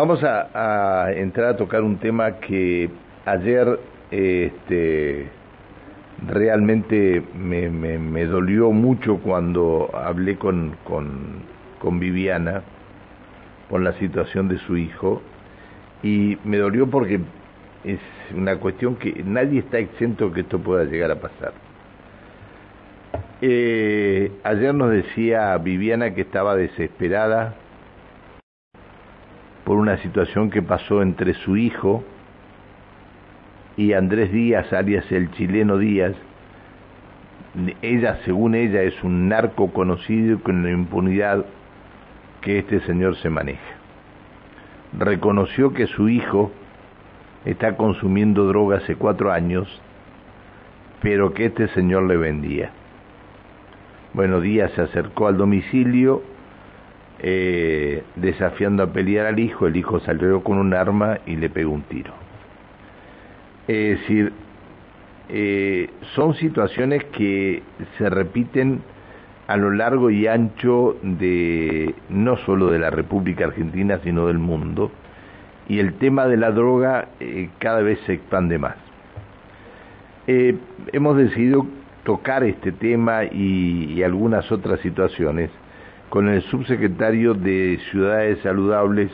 Vamos 0.00 0.22
a, 0.22 1.10
entrar 1.10 1.48
a 1.48 1.56
tocar 1.56 1.82
un 1.82 1.98
tema 1.98 2.36
que 2.38 2.88
ayer 3.26 3.80
este, 4.12 5.26
realmente 6.24 7.20
me, 7.34 7.68
me, 7.68 8.24
dolió 8.26 8.70
mucho 8.70 9.16
cuando 9.16 9.90
hablé 9.92 10.36
con, 10.36 10.76
con, 10.84 11.42
con 11.80 11.98
Viviana 11.98 12.62
por 13.68 13.80
la 13.80 13.92
situación 13.94 14.46
de 14.46 14.58
su 14.58 14.76
hijo 14.76 15.20
y 16.04 16.38
me 16.44 16.58
dolió 16.58 16.86
porque 16.86 17.18
es 17.82 17.98
una 18.36 18.54
cuestión 18.58 18.94
que 18.94 19.24
nadie 19.24 19.58
está 19.58 19.78
exento 19.78 20.30
que 20.30 20.42
esto 20.42 20.60
pueda 20.60 20.84
llegar 20.84 21.10
a 21.10 21.16
pasar. 21.16 21.54
Eh, 23.42 24.30
ayer 24.44 24.72
nos 24.72 24.92
decía 24.92 25.58
Viviana 25.58 26.14
que 26.14 26.20
estaba 26.20 26.54
desesperada 26.54 27.56
por 29.68 29.76
una 29.76 29.98
situación 29.98 30.48
que 30.48 30.62
pasó 30.62 31.02
entre 31.02 31.34
su 31.34 31.58
hijo 31.58 32.02
y 33.76 33.92
Andrés 33.92 34.32
Díaz, 34.32 34.72
alias 34.72 35.04
el 35.12 35.30
chileno 35.32 35.76
Díaz. 35.76 36.14
Ella, 37.82 38.18
según 38.24 38.54
ella, 38.54 38.80
es 38.80 39.04
un 39.04 39.28
narco 39.28 39.70
conocido 39.70 40.40
con 40.40 40.62
la 40.62 40.70
impunidad 40.70 41.44
que 42.40 42.60
este 42.60 42.80
señor 42.80 43.16
se 43.16 43.28
maneja. 43.28 43.74
Reconoció 44.98 45.74
que 45.74 45.86
su 45.86 46.08
hijo 46.08 46.50
está 47.44 47.76
consumiendo 47.76 48.46
droga 48.46 48.78
hace 48.78 48.96
cuatro 48.96 49.32
años, 49.32 49.68
pero 51.02 51.34
que 51.34 51.44
este 51.44 51.68
señor 51.74 52.04
le 52.04 52.16
vendía. 52.16 52.70
Bueno, 54.14 54.40
Díaz 54.40 54.72
se 54.72 54.80
acercó 54.80 55.26
al 55.26 55.36
domicilio 55.36 56.22
eh, 57.20 58.04
desafiando 58.14 58.84
a 58.84 58.92
pelear 58.92 59.26
al 59.26 59.40
hijo, 59.40 59.66
el 59.66 59.76
hijo 59.76 59.98
salió 60.00 60.42
con 60.44 60.58
un 60.58 60.72
arma 60.72 61.18
y 61.26 61.34
le 61.34 61.50
pegó 61.50 61.72
un 61.72 61.82
tiro. 61.82 62.12
Es 63.66 64.00
decir, 64.00 64.32
eh, 65.28 65.90
son 66.14 66.34
situaciones 66.34 67.04
que 67.06 67.62
se 67.98 68.08
repiten 68.08 68.82
a 69.48 69.56
lo 69.56 69.72
largo 69.72 70.10
y 70.10 70.28
ancho 70.28 70.96
de 71.02 71.94
no 72.08 72.36
solo 72.38 72.70
de 72.70 72.78
la 72.78 72.90
República 72.90 73.46
Argentina, 73.46 73.98
sino 74.04 74.28
del 74.28 74.38
mundo, 74.38 74.92
y 75.68 75.80
el 75.80 75.94
tema 75.94 76.26
de 76.26 76.36
la 76.36 76.52
droga 76.52 77.08
eh, 77.18 77.50
cada 77.58 77.82
vez 77.82 77.98
se 78.06 78.12
expande 78.14 78.58
más. 78.58 78.76
hemos 80.26 81.16
decidido 81.16 81.66
tocar 82.04 82.44
este 82.44 82.70
tema 82.70 83.24
y 83.24 84.02
algunas 84.02 84.52
otras 84.52 84.78
situaciones 84.80 85.50
con 86.08 86.28
el 86.28 86.42
subsecretario 86.42 87.34
de 87.34 87.78
Ciudades 87.90 88.38
Saludables 88.42 89.10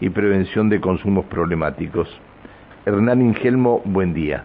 y 0.00 0.10
Prevención 0.10 0.68
de 0.68 0.80
Consumos 0.80 1.24
Problemáticos. 1.26 2.08
Hernán 2.84 3.22
Ingelmo, 3.22 3.80
buen 3.84 4.12
día. 4.12 4.44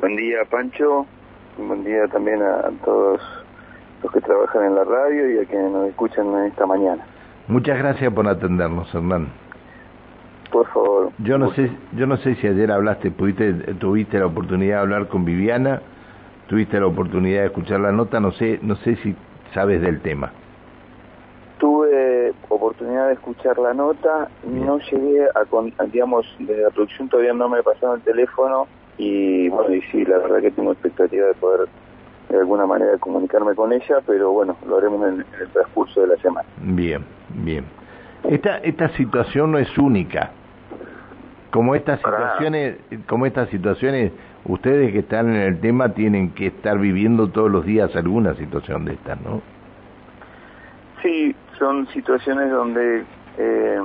Buen 0.00 0.16
día, 0.16 0.38
Pancho. 0.50 1.06
Buen 1.56 1.84
día 1.84 2.06
también 2.08 2.42
a 2.42 2.70
todos 2.84 3.20
los 4.02 4.12
que 4.12 4.20
trabajan 4.20 4.64
en 4.64 4.74
la 4.74 4.84
radio 4.84 5.30
y 5.30 5.38
a 5.38 5.48
quienes 5.48 5.70
nos 5.70 5.88
escuchan 5.88 6.26
esta 6.46 6.66
mañana. 6.66 7.04
Muchas 7.48 7.78
gracias 7.78 8.12
por 8.12 8.28
atendernos, 8.28 8.94
Hernán. 8.94 9.28
Por 10.50 10.66
favor. 10.68 11.10
Yo 11.18 11.38
no 11.38 11.52
sé, 11.52 11.70
yo 11.92 12.06
no 12.06 12.16
sé 12.18 12.34
si 12.36 12.46
ayer 12.46 12.70
hablaste, 12.70 13.10
pudiste, 13.10 13.52
tuviste 13.74 14.18
la 14.18 14.26
oportunidad 14.26 14.76
de 14.76 14.80
hablar 14.82 15.08
con 15.08 15.24
Viviana, 15.24 15.80
tuviste 16.48 16.78
la 16.78 16.86
oportunidad 16.86 17.40
de 17.40 17.46
escuchar 17.46 17.80
la 17.80 17.92
nota, 17.92 18.20
no 18.20 18.30
sé, 18.32 18.58
no 18.62 18.76
sé 18.76 18.96
si 18.96 19.16
sabes 19.54 19.80
del 19.80 20.00
tema. 20.00 20.32
Tuve 21.58 22.32
oportunidad 22.48 23.06
de 23.06 23.14
escuchar 23.14 23.56
la 23.58 23.72
nota, 23.72 24.28
no 24.44 24.78
llegué 24.78 25.24
a, 25.24 25.84
digamos, 25.86 26.26
desde 26.40 26.62
la 26.62 26.70
producción 26.70 27.08
todavía 27.08 27.32
no 27.32 27.48
me 27.48 27.62
pasaron 27.62 27.96
el 27.96 28.02
teléfono 28.02 28.66
y 28.98 29.48
bueno, 29.48 29.74
y 29.74 29.80
sí, 29.82 30.04
la 30.04 30.18
verdad 30.18 30.40
que 30.40 30.50
tengo 30.50 30.72
expectativa 30.72 31.26
de 31.26 31.34
poder 31.34 31.68
de 32.28 32.38
alguna 32.38 32.66
manera 32.66 32.98
comunicarme 32.98 33.54
con 33.54 33.72
ella, 33.72 34.00
pero 34.06 34.32
bueno, 34.32 34.56
lo 34.66 34.78
haremos 34.78 35.06
en, 35.08 35.24
el 35.40 35.48
transcurso 35.48 36.00
de 36.00 36.08
la 36.08 36.16
semana. 36.16 36.48
Bien, 36.60 37.04
bien. 37.28 37.64
Esta, 38.28 38.58
esta 38.58 38.88
situación 38.90 39.52
no 39.52 39.58
es 39.58 39.78
única. 39.78 40.30
Como 41.50 41.74
estas 41.76 42.00
situaciones, 42.00 42.78
como 43.06 43.26
estas 43.26 43.48
situaciones, 43.50 44.12
ustedes 44.44 44.92
que 44.92 45.00
están 45.00 45.34
en 45.34 45.42
el 45.42 45.60
tema 45.60 45.90
tienen 45.90 46.30
que 46.30 46.48
estar 46.48 46.78
viviendo 46.78 47.28
todos 47.28 47.50
los 47.50 47.64
días 47.64 47.94
alguna 47.94 48.34
situación 48.34 48.84
de 48.84 48.94
estas, 48.94 49.20
¿no? 49.20 49.40
Sí, 51.04 51.36
son 51.58 51.86
situaciones 51.88 52.50
donde 52.50 53.04
eh, 53.36 53.78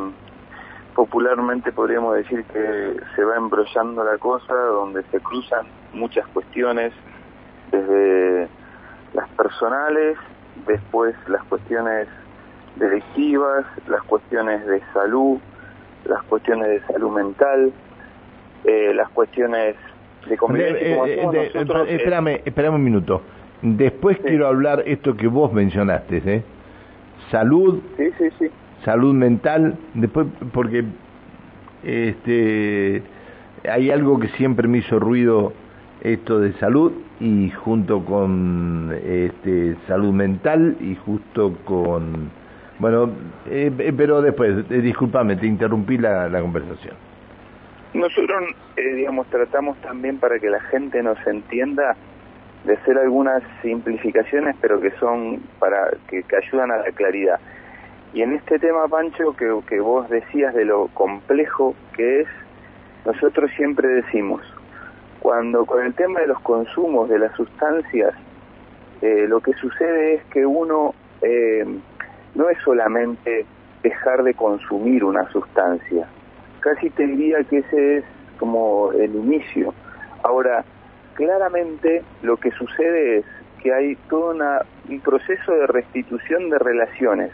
popularmente 0.95 1.73
podríamos 1.73 2.15
decir 2.15 2.45
que 2.45 2.95
se 3.13 3.23
va 3.25 3.35
embrollando 3.35 4.05
la 4.05 4.17
cosa, 4.17 4.53
donde 4.53 5.03
se 5.11 5.19
cruzan 5.19 5.67
muchas 5.91 6.25
cuestiones, 6.27 6.93
desde 7.73 8.47
las 9.13 9.27
personales, 9.31 10.17
después 10.65 11.13
las 11.27 11.43
cuestiones 11.43 12.07
delictivas, 12.77 13.65
las 13.89 14.01
cuestiones 14.03 14.65
de 14.65 14.81
salud, 14.93 15.39
las 16.05 16.23
cuestiones 16.23 16.69
de 16.69 16.81
salud 16.87 17.11
mental, 17.11 17.73
eh, 18.63 18.93
las 18.95 19.09
cuestiones 19.09 19.75
de 20.25 20.37
convivencia. 20.37 21.05
Eh, 21.05 21.51
espérame, 21.89 22.41
espérame 22.45 22.75
un 22.75 22.83
minuto. 22.83 23.21
Después 23.61 24.19
quiero 24.19 24.47
hablar 24.47 24.83
esto 24.85 25.17
que 25.17 25.27
vos 25.27 25.51
mencionaste, 25.51 26.21
¿eh? 26.25 26.43
Salud, 27.31 27.81
sí, 27.97 28.09
sí, 28.17 28.29
sí. 28.39 28.45
salud 28.83 29.13
mental, 29.13 29.77
después 29.93 30.27
porque 30.51 30.85
este 31.83 33.03
hay 33.69 33.91
algo 33.91 34.19
que 34.19 34.29
siempre 34.29 34.67
me 34.67 34.79
hizo 34.79 34.99
ruido 34.99 35.53
esto 36.01 36.39
de 36.39 36.53
salud 36.53 36.93
y 37.19 37.49
junto 37.49 38.05
con 38.05 38.97
este 39.03 39.75
salud 39.87 40.13
mental 40.13 40.77
y 40.79 40.95
justo 40.95 41.57
con 41.65 42.31
bueno 42.79 43.11
eh, 43.49 43.71
eh, 43.77 43.93
pero 43.95 44.21
después 44.21 44.65
eh, 44.69 44.81
discúlpame 44.81 45.35
te 45.35 45.45
interrumpí 45.45 45.97
la, 45.97 46.29
la 46.29 46.41
conversación 46.41 46.95
nosotros 47.93 48.43
digamos 48.77 49.27
tratamos 49.27 49.77
también 49.81 50.19
para 50.19 50.39
que 50.39 50.49
la 50.49 50.61
gente 50.61 51.03
nos 51.03 51.17
entienda 51.27 51.97
de 52.65 52.73
hacer 52.73 52.97
algunas 52.97 53.41
simplificaciones, 53.61 54.55
pero 54.61 54.79
que 54.79 54.91
son 54.99 55.41
para 55.59 55.91
que, 56.07 56.23
ayudan 56.35 56.71
a 56.71 56.77
la 56.77 56.91
claridad. 56.91 57.39
Y 58.13 58.21
en 58.21 58.33
este 58.33 58.59
tema, 58.59 58.87
Pancho, 58.87 59.35
que, 59.35 59.59
que 59.67 59.79
vos 59.79 60.09
decías 60.09 60.53
de 60.53 60.65
lo 60.65 60.87
complejo 60.87 61.75
que 61.95 62.21
es, 62.21 62.27
nosotros 63.05 63.51
siempre 63.55 63.87
decimos, 63.87 64.41
cuando 65.19 65.65
con 65.65 65.85
el 65.85 65.93
tema 65.93 66.21
de 66.21 66.27
los 66.27 66.39
consumos 66.41 67.09
de 67.09 67.19
las 67.19 67.33
sustancias, 67.35 68.13
eh, 69.01 69.25
lo 69.27 69.39
que 69.39 69.53
sucede 69.53 70.15
es 70.15 70.23
que 70.25 70.45
uno 70.45 70.93
eh, 71.21 71.65
no 72.35 72.49
es 72.49 72.57
solamente 72.63 73.45
dejar 73.83 74.23
de 74.23 74.33
consumir 74.33 75.03
una 75.03 75.29
sustancia, 75.31 76.07
casi 76.59 76.89
te 76.89 77.07
diría 77.07 77.43
que 77.43 77.59
ese 77.59 77.97
es 77.97 78.05
como 78.37 78.91
el 78.93 79.15
inicio. 79.15 79.73
Ahora, 80.23 80.63
claramente 81.19 82.01
lo 82.21 82.37
que 82.37 82.49
sucede 82.51 83.17
es 83.17 83.25
que 83.61 83.73
hay 83.73 83.97
todo 84.09 84.31
un 84.31 85.01
proceso 85.01 85.51
de 85.51 85.67
restitución 85.67 86.49
de 86.49 86.57
relaciones. 86.57 87.33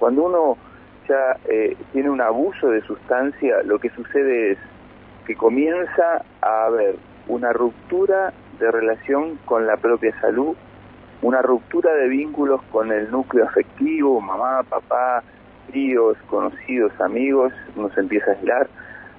Cuando 0.00 0.24
uno 0.24 0.56
ya 1.08 1.36
eh, 1.48 1.76
tiene 1.92 2.10
un 2.10 2.20
abuso 2.20 2.70
de 2.70 2.82
sustancia, 2.82 3.62
lo 3.62 3.78
que 3.78 3.90
sucede 3.90 4.52
es 4.52 4.58
que 5.24 5.36
comienza 5.36 6.24
a 6.40 6.64
haber 6.64 6.96
una 7.28 7.52
ruptura 7.52 8.32
de 8.58 8.72
relación 8.72 9.38
con 9.44 9.68
la 9.68 9.76
propia 9.76 10.20
salud, 10.20 10.56
una 11.22 11.42
ruptura 11.42 11.94
de 11.94 12.08
vínculos 12.08 12.60
con 12.72 12.90
el 12.90 13.08
núcleo 13.08 13.44
afectivo, 13.44 14.20
mamá, 14.20 14.64
papá, 14.64 15.22
tíos, 15.70 16.18
conocidos, 16.26 16.92
amigos, 17.00 17.52
uno 17.76 17.88
se 17.90 18.00
empieza 18.00 18.32
a 18.32 18.34
aislar. 18.34 18.68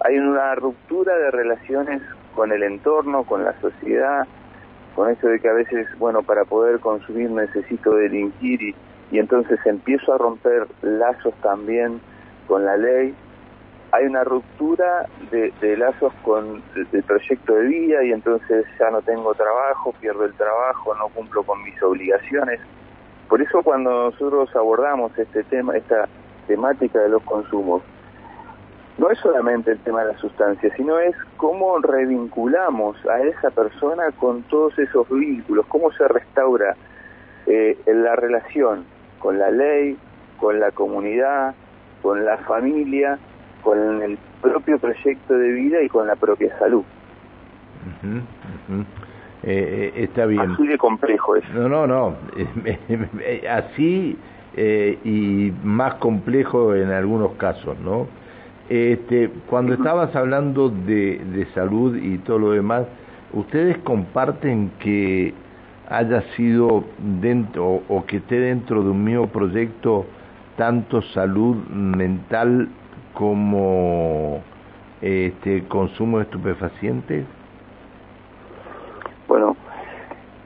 Hay 0.01 0.17
una 0.17 0.55
ruptura 0.55 1.15
de 1.15 1.31
relaciones 1.31 2.01
con 2.35 2.51
el 2.51 2.63
entorno, 2.63 3.23
con 3.23 3.43
la 3.43 3.59
sociedad, 3.61 4.27
con 4.95 5.09
eso 5.09 5.27
de 5.27 5.39
que 5.39 5.49
a 5.49 5.53
veces, 5.53 5.87
bueno, 5.97 6.23
para 6.23 6.45
poder 6.45 6.79
consumir 6.79 7.29
necesito 7.31 7.95
delinquir 7.95 8.61
y, 8.61 8.75
y 9.11 9.19
entonces 9.19 9.59
empiezo 9.65 10.13
a 10.13 10.17
romper 10.17 10.67
lazos 10.81 11.33
también 11.41 12.01
con 12.47 12.65
la 12.65 12.77
ley. 12.77 13.13
Hay 13.91 14.05
una 14.05 14.23
ruptura 14.23 15.07
de, 15.29 15.77
lazos 15.77 16.11
con 16.23 16.63
el, 16.75 17.03
proyecto 17.03 17.53
de 17.53 17.67
vida 17.67 18.03
y 18.03 18.11
entonces 18.11 18.65
ya 18.79 18.89
no 18.89 19.01
tengo 19.03 19.35
trabajo, 19.35 19.93
pierdo 19.99 20.25
el 20.25 20.33
trabajo, 20.33 20.95
no 20.95 21.09
cumplo 21.09 21.43
con 21.43 21.61
mis 21.61 21.81
obligaciones. 21.83 22.59
Por 23.29 23.41
eso 23.41 23.61
cuando 23.61 24.09
nosotros 24.09 24.49
abordamos 24.55 25.17
este 25.17 25.43
tema, 25.43 25.77
esta 25.77 26.07
temática 26.47 26.99
de 26.99 27.09
los 27.09 27.21
consumos, 27.23 27.83
no 28.97 29.09
es 29.09 29.19
solamente 29.19 29.71
el 29.71 29.79
tema 29.79 30.03
de 30.03 30.13
la 30.13 30.19
sustancia, 30.19 30.73
sino 30.75 30.99
es 30.99 31.15
cómo 31.37 31.77
revinculamos 31.79 32.97
a 33.07 33.21
esa 33.21 33.49
persona 33.51 34.03
con 34.19 34.43
todos 34.43 34.77
esos 34.77 35.09
vínculos, 35.09 35.65
cómo 35.67 35.91
se 35.91 36.07
restaura 36.07 36.75
eh, 37.47 37.77
la 37.87 38.15
relación 38.15 38.85
con 39.19 39.39
la 39.39 39.49
ley, 39.49 39.97
con 40.37 40.59
la 40.59 40.71
comunidad, 40.71 41.55
con 42.01 42.25
la 42.25 42.37
familia, 42.39 43.17
con 43.63 44.01
el 44.01 44.17
propio 44.41 44.77
proyecto 44.77 45.33
de 45.37 45.51
vida 45.53 45.81
y 45.81 45.89
con 45.89 46.05
la 46.05 46.15
propia 46.15 46.57
salud. 46.59 46.83
Eh, 49.43 49.91
eh, 49.95 50.03
está 50.03 50.25
bien. 50.25 50.51
Así 50.51 50.67
de 50.67 50.77
complejo 50.77 51.35
es. 51.35 51.49
No, 51.53 51.67
no, 51.67 51.87
no. 51.87 52.15
Así 53.49 54.17
eh, 54.55 54.99
y 55.03 55.51
más 55.63 55.95
complejo 55.95 56.75
en 56.75 56.91
algunos 56.91 57.33
casos, 57.33 57.77
¿no? 57.79 58.07
Este, 58.69 59.29
cuando 59.49 59.73
estabas 59.73 60.15
hablando 60.15 60.69
de, 60.69 61.19
de 61.19 61.45
salud 61.53 61.97
y 61.97 62.17
todo 62.19 62.39
lo 62.39 62.51
demás, 62.51 62.85
¿ustedes 63.33 63.77
comparten 63.79 64.71
que 64.79 65.33
haya 65.89 66.21
sido 66.35 66.85
dentro 67.19 67.81
o 67.87 68.05
que 68.05 68.17
esté 68.17 68.39
dentro 68.39 68.83
de 68.83 68.89
un 68.89 69.03
mismo 69.03 69.27
proyecto 69.27 70.05
tanto 70.57 71.01
salud 71.01 71.57
mental 71.67 72.69
como 73.13 74.41
este 75.01 75.67
consumo 75.67 76.17
de 76.19 76.23
estupefacientes? 76.23 77.25
Bueno, 79.27 79.55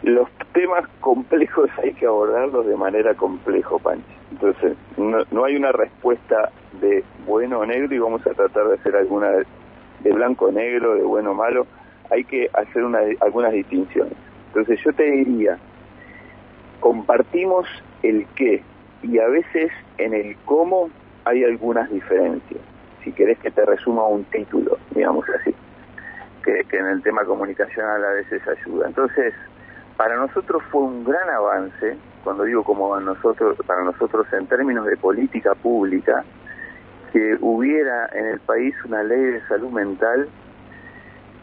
los 0.03 0.27
temas 0.53 0.87
complejos 0.99 1.69
hay 1.83 1.93
que 1.93 2.05
abordarlos 2.05 2.65
de 2.65 2.75
manera 2.75 3.13
complejo, 3.13 3.79
Pancho. 3.79 4.16
Entonces, 4.31 4.75
no, 4.97 5.45
hay 5.45 5.55
una 5.55 5.71
respuesta 5.71 6.51
de 6.81 7.03
bueno 7.25 7.59
o 7.59 7.65
negro 7.65 7.95
y 7.95 7.99
vamos 7.99 8.25
a 8.27 8.33
tratar 8.33 8.67
de 8.67 8.75
hacer 8.75 8.95
alguna 8.95 9.29
de 9.99 10.11
blanco 10.11 10.45
o 10.45 10.51
negro, 10.51 10.95
de 10.95 11.03
bueno 11.03 11.31
o 11.31 11.33
malo. 11.33 11.65
Hay 12.11 12.23
que 12.23 12.49
hacer 12.53 12.83
una, 12.83 12.99
algunas 13.21 13.53
distinciones. 13.53 14.13
Entonces, 14.47 14.79
yo 14.83 14.93
te 14.93 15.03
diría, 15.03 15.57
compartimos 16.79 17.67
el 18.03 18.25
qué 18.35 18.63
y 19.03 19.19
a 19.19 19.27
veces 19.27 19.71
en 19.97 20.13
el 20.13 20.35
cómo 20.45 20.89
hay 21.25 21.43
algunas 21.43 21.89
diferencias. 21.89 22.61
Si 23.03 23.11
querés 23.11 23.37
que 23.39 23.51
te 23.51 23.65
resuma 23.65 24.05
un 24.07 24.23
título, 24.25 24.77
digamos 24.93 25.25
así 25.39 25.53
que, 26.69 26.77
en 26.77 26.85
el 26.87 27.01
tema 27.03 27.23
comunicacional 27.25 28.03
a 28.03 28.11
veces 28.11 28.41
ayuda. 28.47 28.87
Entonces, 28.87 29.33
para 29.97 30.15
nosotros 30.15 30.63
fue 30.71 30.81
un 30.81 31.03
gran 31.03 31.29
avance, 31.29 31.97
cuando 32.27 32.43
digo 32.43 32.61
como 32.61 32.99
nosotros, 32.99 33.57
para 33.65 33.85
nosotros 33.85 34.27
en 34.33 34.47
términos 34.47 34.85
de 34.85 34.97
política 34.97 35.55
pública, 35.55 36.25
que 37.13 37.37
hubiera 37.39 38.09
en 38.11 38.25
el 38.25 38.39
país 38.41 38.75
una 38.83 39.01
ley 39.01 39.17
de 39.17 39.47
salud 39.47 39.69
mental 39.69 40.27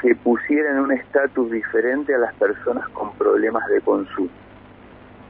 que 0.02 0.14
pusiera 0.14 0.72
en 0.72 0.80
un 0.80 0.92
estatus 0.92 1.50
diferente 1.50 2.14
a 2.14 2.18
las 2.18 2.34
personas 2.34 2.86
con 2.90 3.14
problemas 3.14 3.66
de 3.68 3.80
consumo. 3.80 4.28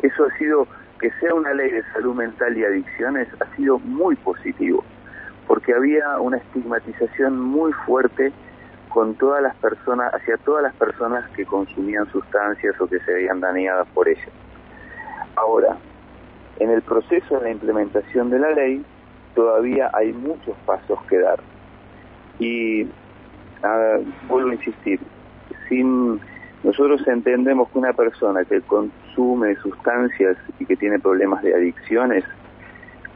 Eso 0.03 0.25
ha 0.25 0.39
sido, 0.39 0.67
que 0.99 1.13
sea 1.21 1.33
una 1.33 1.55
ley 1.55 1.71
de 1.71 1.85
salud 1.93 2.17
mental 2.17 2.59
y 2.59 2.65
adicciones, 2.65 3.29
ha 3.39 3.55
sido 3.55 3.79
muy 3.79 4.17
positivo, 4.17 4.83
porque 5.47 5.73
había 5.73 6.19
una 6.19 6.39
estigmatización 6.39 7.41
muy 7.41 7.73
fuerte 7.87 8.33
con 8.89 9.15
todas 9.15 9.41
las 9.41 9.55
personas, 9.55 10.13
hacia 10.15 10.37
todas 10.39 10.65
las 10.65 10.75
personas 10.75 11.31
que 11.37 11.47
consumían 11.47 12.11
sustancias 12.11 12.75
o 12.81 12.89
que 12.89 12.99
se 12.99 13.13
veían 13.13 13.39
dañadas 13.39 13.87
por 13.95 14.09
ellas. 14.09 14.33
Ahora, 15.37 15.77
en 16.59 16.71
el 16.71 16.83
proceso 16.83 17.39
de 17.39 17.43
la 17.43 17.51
implementación 17.51 18.31
de 18.31 18.39
la 18.39 18.51
ley 18.51 18.85
todavía 19.35 19.91
hay 19.93 20.13
muchos 20.13 20.57
pasos 20.65 20.99
que 21.09 21.19
dar. 21.19 21.41
Y 22.39 22.87
vuelvo 24.29 24.51
a 24.51 24.55
insistir, 24.55 25.01
sin 25.69 26.21
nosotros 26.63 27.07
entendemos 27.07 27.69
que 27.71 27.79
una 27.79 27.93
persona 27.93 28.45
que 28.45 28.61
consume 28.63 29.57
sustancias 29.57 30.37
y 30.59 30.67
que 30.67 30.77
tiene 30.77 30.99
problemas 30.99 31.43
de 31.43 31.55
adicciones, 31.55 32.25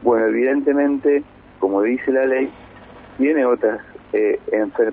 bueno, 0.01 0.27
evidentemente, 0.27 1.23
como 1.59 1.81
dice 1.81 2.11
la 2.11 2.25
ley, 2.25 2.51
tiene 3.17 3.45
otras 3.45 3.81
eh, 4.13 4.39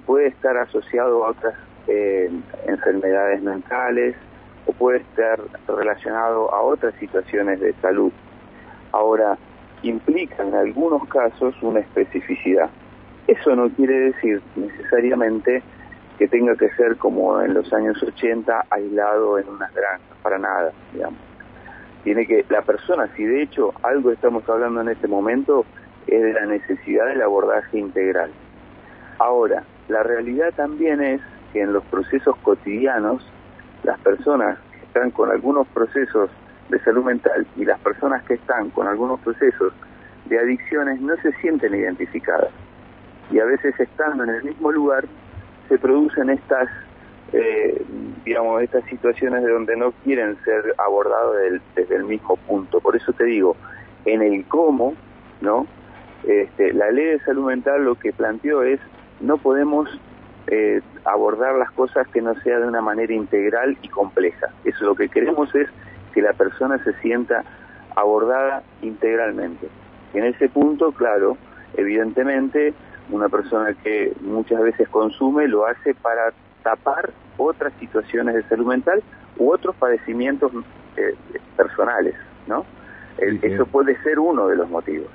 puede 0.05 0.29
estar 0.29 0.57
asociado 0.57 1.25
a 1.25 1.31
otras 1.31 1.55
eh, 1.87 2.31
enfermedades 2.67 3.43
mentales 3.43 4.17
o 4.67 4.73
puede 4.73 4.99
estar 4.99 5.41
relacionado 5.69 6.53
a 6.53 6.61
otras 6.63 6.95
situaciones 6.97 7.61
de 7.61 7.73
salud. 7.75 8.13
Ahora, 8.93 9.39
implica 9.83 10.43
en 10.43 10.55
algunos 10.55 11.07
casos 11.09 11.55
una 11.63 11.81
especificidad. 11.81 12.71
Eso 13.27 13.57
no 13.57 13.69
quiere 13.71 14.13
decir 14.13 14.41
necesariamente 14.55 15.63
que 16.19 16.29
tenga 16.29 16.57
que 16.57 16.71
ser 16.71 16.97
como 16.97 17.41
en 17.43 17.55
los 17.55 17.73
años 17.73 18.03
80 18.03 18.67
aislado 18.71 19.39
en 19.39 19.49
unas 19.49 19.73
granjas, 19.75 20.17
para 20.23 20.39
nada, 20.39 20.73
digamos. 20.93 21.19
Tiene 22.05 22.27
que 22.27 22.45
la 22.49 22.63
persona, 22.63 23.09
si 23.17 23.25
de 23.25 23.43
hecho 23.43 23.75
algo 23.83 24.13
estamos 24.13 24.49
hablando 24.49 24.81
en 24.81 24.89
este 24.89 25.09
momento, 25.09 25.67
es 26.07 26.23
de 26.23 26.33
la 26.33 26.47
necesidad 26.47 27.07
del 27.07 27.21
abordaje 27.21 27.79
integral. 27.79 28.31
Ahora, 29.19 29.65
la 29.89 30.03
realidad 30.03 30.53
también 30.55 31.01
es 31.01 31.21
que 31.53 31.63
en 31.63 31.73
los 31.73 31.85
procesos 31.85 32.37
cotidianos, 32.39 33.27
las 33.87 33.99
personas 34.01 34.59
que 34.73 34.85
están 34.87 35.11
con 35.13 35.31
algunos 35.31 35.67
procesos 35.69 36.29
de 36.69 36.79
salud 36.81 37.05
mental 37.05 37.47
y 37.57 37.65
las 37.65 37.79
personas 37.81 38.23
que 38.25 38.35
están 38.35 38.71
con 38.71 38.89
algunos 38.89 39.21
procesos 39.21 39.73
de 40.27 40.39
adicciones 40.39 41.01
no 41.01 41.15
se 41.23 41.33
sienten 41.41 41.73
identificadas. 41.75 42.51
Y 43.31 43.39
a 43.39 43.45
veces 43.45 43.79
estando 43.79 44.25
en 44.25 44.31
el 44.31 44.43
mismo 44.43 44.73
lugar 44.73 45.05
se 45.69 45.79
producen 45.79 46.31
estas, 46.31 46.69
eh, 47.33 47.81
digamos, 48.25 48.61
estas 48.63 48.85
situaciones 48.87 49.45
de 49.45 49.53
donde 49.53 49.77
no 49.77 49.93
quieren 50.03 50.37
ser 50.45 50.75
abordados 50.79 51.37
desde 51.77 51.95
el 51.95 52.05
mismo 52.05 52.37
punto. 52.37 52.81
Por 52.81 52.97
eso 52.97 53.13
te 53.13 53.25
digo, 53.25 53.57
en 54.05 54.21
el 54.23 54.45
cómo, 54.47 54.95
¿no? 55.41 55.67
Este, 56.25 56.73
la 56.73 56.91
ley 56.91 57.07
de 57.07 57.21
salud 57.21 57.47
mental 57.47 57.85
lo 57.85 57.95
que 57.95 58.13
planteó 58.13 58.65
es 58.65 58.81
no 59.21 59.37
podemos 59.37 59.89
eh, 60.49 60.81
abordar 61.05 61.55
las 61.57 61.71
cosas 61.73 62.07
que 62.09 62.23
no 62.23 62.35
sea 62.43 62.61
de 62.61 62.69
una 62.69 62.81
manera 62.81 63.13
integral 63.13 63.77
y 63.83 63.89
compleja. 63.89 64.49
Eso 64.65 64.85
lo 64.85 64.95
que 64.95 65.09
queremos 65.09 65.55
es 65.55 65.69
que 66.15 66.23
la 66.23 66.33
persona 66.33 66.83
se 66.85 66.93
sienta 67.01 67.45
abordada 67.95 68.63
integralmente. 68.83 69.69
En 70.15 70.25
ese 70.25 70.49
punto, 70.49 70.93
claro, 70.93 71.37
evidentemente, 71.75 72.75
una 73.11 73.29
persona 73.29 73.75
que 73.83 74.13
muchas 74.21 74.61
veces 74.61 74.89
consume 74.89 75.49
lo 75.49 75.67
hace 75.67 75.95
para 75.95 76.33
tapar 76.63 77.11
otras 77.37 77.73
situaciones 77.79 78.35
de 78.35 78.43
salud 78.45 78.67
mental 78.67 79.03
u 79.39 79.53
otros 79.53 79.77
padecimientos 79.77 80.53
eh, 80.97 81.15
personales, 81.57 82.15
¿no? 82.47 82.65
Eso 83.19 83.65
puede 83.67 84.01
ser 84.03 84.19
uno 84.19 84.49
de 84.49 84.57
los 84.57 84.69
motivos. 84.69 85.09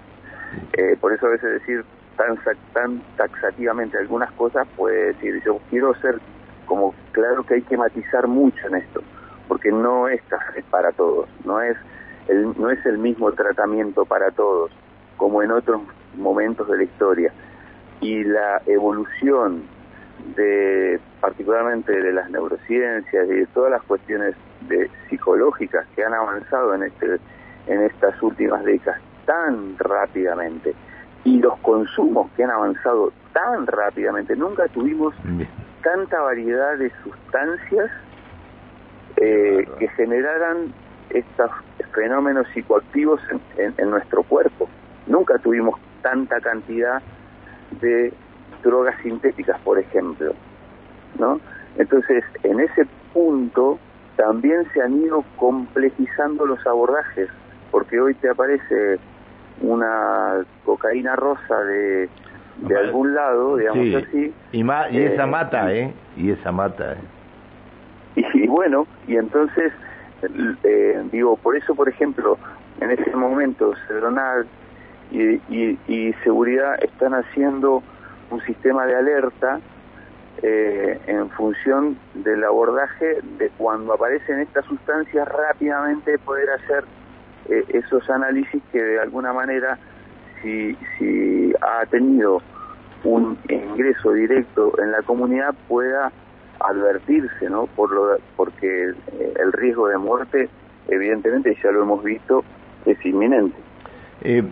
Eh, 0.73 0.97
por 0.99 1.13
eso 1.13 1.27
a 1.27 1.29
veces 1.29 1.51
decir 1.53 1.85
tan, 2.21 2.37
tan 2.73 3.01
taxativamente 3.17 3.97
algunas 3.97 4.31
cosas 4.33 4.67
puede 4.75 5.13
decir, 5.13 5.41
yo 5.43 5.59
quiero 5.69 5.93
ser 5.95 6.19
como 6.65 6.93
claro 7.11 7.43
que 7.43 7.55
hay 7.55 7.61
que 7.63 7.77
matizar 7.77 8.27
mucho 8.27 8.67
en 8.67 8.75
esto, 8.75 9.01
porque 9.47 9.71
no 9.71 10.07
es 10.07 10.21
para 10.69 10.91
todos, 10.91 11.27
no 11.43 11.61
es 11.61 11.75
el, 12.27 12.53
no 12.57 12.69
es 12.69 12.85
el 12.85 12.97
mismo 12.97 13.31
tratamiento 13.31 14.05
para 14.05 14.31
todos, 14.31 14.71
como 15.17 15.41
en 15.41 15.51
otros 15.51 15.81
momentos 16.15 16.67
de 16.69 16.77
la 16.77 16.83
historia. 16.83 17.33
Y 17.99 18.23
la 18.23 18.61
evolución 18.65 19.63
de 20.35 20.99
particularmente 21.19 21.91
de 21.91 22.13
las 22.13 22.29
neurociencias 22.29 23.27
y 23.27 23.33
de 23.33 23.45
todas 23.47 23.71
las 23.71 23.83
cuestiones 23.83 24.35
de 24.61 24.89
psicológicas 25.09 25.85
que 25.95 26.03
han 26.03 26.13
avanzado 26.13 26.73
en 26.75 26.83
este 26.83 27.19
en 27.67 27.81
estas 27.81 28.21
últimas 28.23 28.63
décadas 28.63 29.01
tan 29.25 29.77
rápidamente 29.77 30.73
y 31.23 31.39
los 31.39 31.57
consumos 31.59 32.31
que 32.35 32.43
han 32.43 32.51
avanzado 32.51 33.13
tan 33.33 33.67
rápidamente, 33.67 34.35
nunca 34.35 34.67
tuvimos 34.69 35.13
tanta 35.83 36.19
variedad 36.21 36.77
de 36.77 36.91
sustancias 37.03 37.91
eh, 39.17 39.67
que 39.79 39.87
generaran 39.89 40.73
estos 41.09 41.51
fenómenos 41.93 42.47
psicoactivos 42.53 43.19
en, 43.57 43.89
nuestro 43.89 44.23
cuerpo. 44.23 44.69
Nunca 45.07 45.37
tuvimos 45.39 45.79
tanta 46.01 46.39
cantidad 46.39 47.01
de 47.81 48.13
drogas 48.63 48.95
sintéticas, 49.01 49.59
por 49.61 49.79
ejemplo, 49.79 50.33
¿no? 51.19 51.39
Entonces, 51.77 52.23
en 52.43 52.59
ese 52.59 52.85
punto 53.13 53.79
también 54.15 54.65
se 54.73 54.81
han 54.81 55.01
ido 55.03 55.23
complejizando 55.35 56.45
los 56.45 56.65
abordajes, 56.65 57.29
porque 57.71 57.99
hoy 57.99 58.13
te 58.15 58.29
aparece 58.29 58.99
una 59.61 60.43
cocaína 60.65 61.15
rosa 61.15 61.63
de, 61.63 62.09
de 62.57 62.77
algún 62.77 63.13
lado, 63.13 63.57
digamos 63.57 64.03
así. 64.03 64.33
Y, 64.51 64.59
y 64.61 65.03
esa 65.03 65.23
eh, 65.23 65.27
mata, 65.27 65.73
¿eh? 65.73 65.93
Y 66.17 66.31
esa 66.31 66.51
mata, 66.51 66.93
¿eh? 66.93 66.97
Y, 68.15 68.47
bueno, 68.47 68.87
y 69.07 69.15
entonces, 69.15 69.71
eh, 70.63 71.03
digo, 71.11 71.37
por 71.37 71.55
eso, 71.55 71.75
por 71.75 71.87
ejemplo, 71.87 72.37
en 72.81 72.91
ese 72.91 73.15
momento 73.15 73.73
Cedronal 73.87 74.45
y, 75.11 75.35
y, 75.49 75.79
y 75.87 76.13
Seguridad 76.23 76.83
están 76.83 77.13
haciendo 77.13 77.81
un 78.29 78.41
sistema 78.41 78.85
de 78.85 78.95
alerta 78.95 79.59
eh, 80.41 80.99
en 81.07 81.29
función 81.31 81.97
del 82.15 82.43
abordaje 82.43 83.19
de 83.37 83.49
cuando 83.57 83.93
aparecen 83.93 84.39
estas 84.39 84.65
sustancias 84.65 85.27
rápidamente 85.27 86.17
poder 86.19 86.49
hacer 86.49 86.83
eh, 87.49 87.65
esos 87.69 88.09
análisis 88.09 88.61
que 88.71 88.81
de 88.81 88.99
alguna 88.99 89.33
manera 89.33 89.77
si, 90.41 90.75
si 90.97 91.53
ha 91.61 91.85
tenido 91.85 92.41
un 93.03 93.37
ingreso 93.49 94.13
directo 94.13 94.73
en 94.81 94.91
la 94.91 95.01
comunidad 95.01 95.55
pueda 95.67 96.11
advertirse, 96.59 97.49
¿no? 97.49 97.67
Por 97.67 97.91
lo, 97.91 98.17
porque 98.35 98.89
eh, 98.89 99.33
el 99.39 99.51
riesgo 99.53 99.87
de 99.87 99.97
muerte, 99.97 100.49
evidentemente, 100.87 101.57
ya 101.63 101.71
lo 101.71 101.83
hemos 101.83 102.03
visto, 102.03 102.43
es 102.85 103.03
inminente. 103.05 103.57
Eh, 104.23 104.43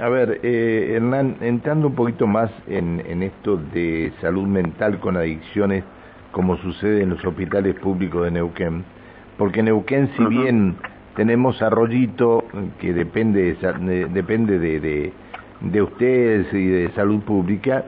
a 0.00 0.08
ver, 0.08 0.40
eh, 0.42 0.94
Hernán, 0.94 1.36
entrando 1.40 1.88
un 1.88 1.94
poquito 1.94 2.26
más 2.26 2.50
en, 2.66 3.02
en 3.06 3.22
esto 3.22 3.56
de 3.56 4.12
salud 4.20 4.46
mental 4.46 5.00
con 5.00 5.16
adicciones, 5.16 5.84
como 6.32 6.56
sucede 6.58 7.02
en 7.02 7.10
los 7.10 7.24
hospitales 7.24 7.74
públicos 7.74 8.24
de 8.24 8.30
Neuquén, 8.30 8.84
porque 9.36 9.62
Neuquén, 9.62 10.10
si 10.16 10.24
bien 10.24 10.76
tenemos 11.16 11.60
Arroyito, 11.62 12.44
que 12.80 12.92
depende, 12.92 13.54
de, 13.54 14.06
depende 14.06 14.58
de, 14.58 15.12
de, 15.60 15.82
ustedes 15.82 16.52
y 16.52 16.66
de 16.66 16.90
salud 16.92 17.20
pública, 17.22 17.84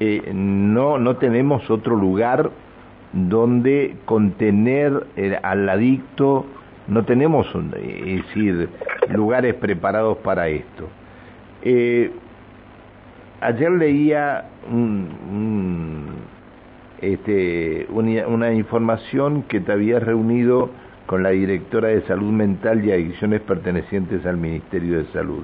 eh, 0.00 0.30
no, 0.32 0.98
no 0.98 1.16
tenemos 1.16 1.68
otro 1.70 1.96
lugar 1.96 2.50
donde 3.12 3.96
contener 4.04 5.06
al 5.42 5.68
adicto, 5.68 6.46
no 6.86 7.04
tenemos, 7.04 7.46
es 7.76 8.26
decir, 8.26 8.68
lugares 9.10 9.54
preparados 9.54 10.18
para 10.18 10.48
esto. 10.48 10.88
Eh, 11.62 12.10
ayer 13.40 13.70
leía 13.70 14.44
este, 17.00 17.86
una, 17.90 18.52
información 18.52 19.42
que 19.42 19.60
te 19.60 19.72
habías 19.72 20.02
reunido 20.02 20.70
con 21.08 21.22
la 21.22 21.30
directora 21.30 21.88
de 21.88 22.02
Salud 22.02 22.30
Mental 22.30 22.84
y 22.84 22.92
Adicciones 22.92 23.40
pertenecientes 23.40 24.26
al 24.26 24.36
Ministerio 24.36 24.98
de 24.98 25.06
Salud. 25.06 25.42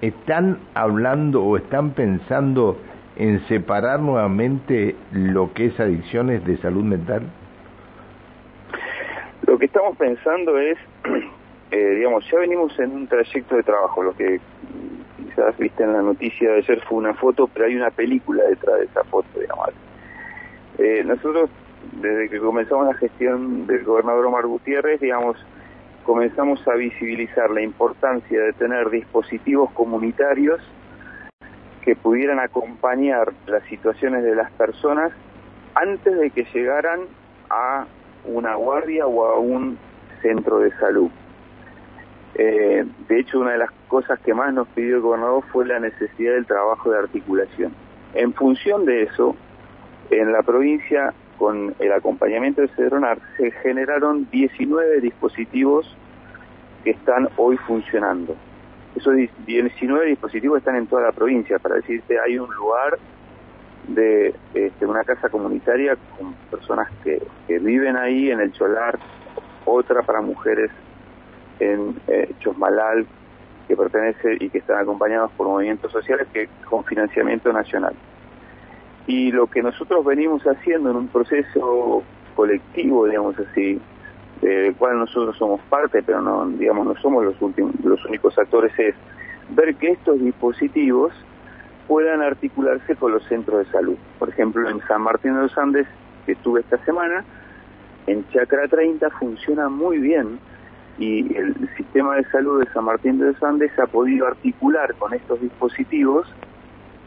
¿Están 0.00 0.60
hablando 0.72 1.44
o 1.44 1.58
están 1.58 1.90
pensando 1.90 2.78
en 3.16 3.46
separar 3.48 4.00
nuevamente 4.00 4.96
lo 5.12 5.52
que 5.52 5.66
es 5.66 5.78
adicciones 5.78 6.42
de 6.46 6.56
salud 6.56 6.84
mental? 6.84 7.20
Lo 9.46 9.58
que 9.58 9.66
estamos 9.66 9.94
pensando 9.98 10.56
es, 10.56 10.78
eh, 11.70 11.94
digamos, 11.96 12.24
ya 12.30 12.38
venimos 12.38 12.76
en 12.78 12.92
un 12.92 13.06
trayecto 13.06 13.56
de 13.56 13.62
trabajo, 13.64 14.02
lo 14.02 14.16
que 14.16 14.40
quizás 15.18 15.54
viste 15.58 15.84
en 15.84 15.92
la 15.92 16.00
noticia 16.00 16.50
de 16.50 16.56
ayer 16.60 16.80
fue 16.88 16.96
una 16.96 17.12
foto, 17.12 17.46
pero 17.52 17.66
hay 17.66 17.76
una 17.76 17.90
película 17.90 18.42
detrás 18.44 18.78
de 18.78 18.86
esa 18.86 19.04
foto, 19.04 19.28
digamos. 19.38 19.68
Eh, 20.78 21.02
nosotros, 21.04 21.50
desde 21.92 22.28
que 22.28 22.38
comenzamos 22.38 22.86
la 22.86 22.94
gestión 22.94 23.66
del 23.66 23.84
gobernador 23.84 24.26
Omar 24.26 24.46
Gutiérrez, 24.46 25.00
digamos, 25.00 25.36
comenzamos 26.04 26.66
a 26.68 26.74
visibilizar 26.74 27.50
la 27.50 27.62
importancia 27.62 28.40
de 28.40 28.52
tener 28.52 28.90
dispositivos 28.90 29.70
comunitarios 29.72 30.60
que 31.84 31.96
pudieran 31.96 32.38
acompañar 32.38 33.32
las 33.46 33.64
situaciones 33.64 34.22
de 34.22 34.34
las 34.34 34.50
personas 34.52 35.12
antes 35.74 36.16
de 36.18 36.30
que 36.30 36.44
llegaran 36.52 37.00
a 37.50 37.86
una 38.24 38.54
guardia 38.54 39.06
o 39.06 39.26
a 39.26 39.38
un 39.38 39.78
centro 40.20 40.60
de 40.60 40.70
salud. 40.78 41.10
Eh, 42.34 42.84
de 43.08 43.20
hecho, 43.20 43.40
una 43.40 43.52
de 43.52 43.58
las 43.58 43.70
cosas 43.88 44.18
que 44.20 44.32
más 44.32 44.54
nos 44.54 44.68
pidió 44.68 44.96
el 44.96 45.02
gobernador 45.02 45.44
fue 45.52 45.66
la 45.66 45.80
necesidad 45.80 46.34
del 46.34 46.46
trabajo 46.46 46.90
de 46.90 46.98
articulación. 46.98 47.72
En 48.14 48.32
función 48.32 48.84
de 48.84 49.02
eso, 49.02 49.36
en 50.10 50.32
la 50.32 50.42
provincia, 50.42 51.12
con 51.38 51.74
el 51.78 51.92
acompañamiento 51.92 52.62
de 52.62 52.68
Cedronar, 52.68 53.18
se 53.36 53.50
generaron 53.50 54.28
19 54.30 55.00
dispositivos 55.00 55.96
que 56.84 56.90
están 56.90 57.28
hoy 57.36 57.56
funcionando. 57.58 58.36
Esos 58.94 59.14
19 59.46 60.06
dispositivos 60.06 60.58
están 60.58 60.76
en 60.76 60.86
toda 60.86 61.02
la 61.02 61.12
provincia, 61.12 61.58
para 61.58 61.76
decirte, 61.76 62.18
hay 62.20 62.38
un 62.38 62.52
lugar 62.54 62.98
de 63.88 64.34
este, 64.54 64.86
una 64.86 65.02
casa 65.02 65.28
comunitaria 65.28 65.96
con 66.16 66.34
personas 66.50 66.88
que, 67.02 67.20
viven 67.48 67.96
ahí 67.96 68.30
en 68.30 68.40
el 68.40 68.52
Cholar, 68.52 68.98
otra 69.64 70.02
para 70.02 70.20
mujeres 70.20 70.70
en 71.58 71.94
eh, 72.08 72.30
Chosmalal, 72.40 73.06
que 73.68 73.76
pertenece 73.76 74.36
y 74.40 74.50
que 74.50 74.58
están 74.58 74.78
acompañados 74.78 75.30
por 75.32 75.46
movimientos 75.46 75.92
sociales 75.92 76.26
que 76.32 76.48
con 76.68 76.84
financiamiento 76.84 77.52
nacional. 77.52 77.94
Y 79.06 79.32
lo 79.32 79.46
que 79.48 79.62
nosotros 79.62 80.04
venimos 80.04 80.42
haciendo 80.42 80.90
en 80.90 80.96
un 80.96 81.08
proceso 81.08 82.02
colectivo, 82.36 83.06
digamos 83.06 83.36
así, 83.38 83.80
del 84.40 84.74
cual 84.76 84.98
nosotros 84.98 85.36
somos 85.36 85.60
parte, 85.62 86.02
pero 86.02 86.20
no, 86.20 86.46
digamos, 86.46 86.86
no 86.86 86.96
somos 86.96 87.24
los 87.24 87.40
últimos, 87.40 87.74
los 87.84 88.04
únicos 88.04 88.38
actores, 88.38 88.72
es 88.78 88.94
ver 89.50 89.74
que 89.76 89.90
estos 89.90 90.20
dispositivos 90.20 91.12
puedan 91.86 92.22
articularse 92.22 92.96
con 92.96 93.12
los 93.12 93.24
centros 93.24 93.66
de 93.66 93.72
salud. 93.72 93.96
Por 94.18 94.28
ejemplo, 94.28 94.68
en 94.68 94.80
San 94.86 95.02
Martín 95.02 95.34
de 95.34 95.42
los 95.42 95.58
Andes, 95.58 95.86
que 96.26 96.32
estuve 96.32 96.60
esta 96.60 96.78
semana, 96.84 97.24
en 98.06 98.26
Chacra 98.30 98.66
30 98.68 99.10
funciona 99.10 99.68
muy 99.68 99.98
bien 99.98 100.38
y 100.98 101.34
el 101.36 101.54
sistema 101.76 102.16
de 102.16 102.24
salud 102.30 102.60
de 102.64 102.70
San 102.72 102.84
Martín 102.84 103.18
de 103.18 103.26
los 103.26 103.42
Andes 103.42 103.76
ha 103.78 103.86
podido 103.86 104.26
articular 104.26 104.94
con 104.94 105.14
estos 105.14 105.40
dispositivos 105.40 106.26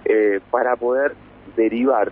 eh, 0.05 0.39
para 0.51 0.75
poder 0.75 1.15
derivar 1.55 2.11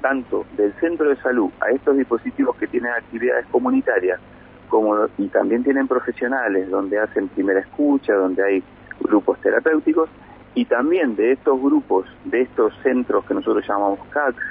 tanto 0.00 0.44
del 0.56 0.72
centro 0.74 1.08
de 1.08 1.16
salud 1.16 1.50
a 1.60 1.70
estos 1.70 1.96
dispositivos 1.96 2.56
que 2.56 2.66
tienen 2.66 2.92
actividades 2.92 3.46
comunitarias 3.46 4.20
como 4.68 5.06
y 5.16 5.28
también 5.28 5.62
tienen 5.62 5.88
profesionales 5.88 6.68
donde 6.70 6.98
hacen 6.98 7.28
primera 7.28 7.60
escucha, 7.60 8.14
donde 8.14 8.44
hay 8.44 8.62
grupos 9.00 9.40
terapéuticos 9.40 10.08
y 10.54 10.64
también 10.64 11.16
de 11.16 11.32
estos 11.32 11.60
grupos, 11.60 12.06
de 12.24 12.42
estos 12.42 12.72
centros 12.82 13.24
que 13.26 13.34
nosotros 13.34 13.64
llamamos 13.68 14.00
CACs, 14.10 14.42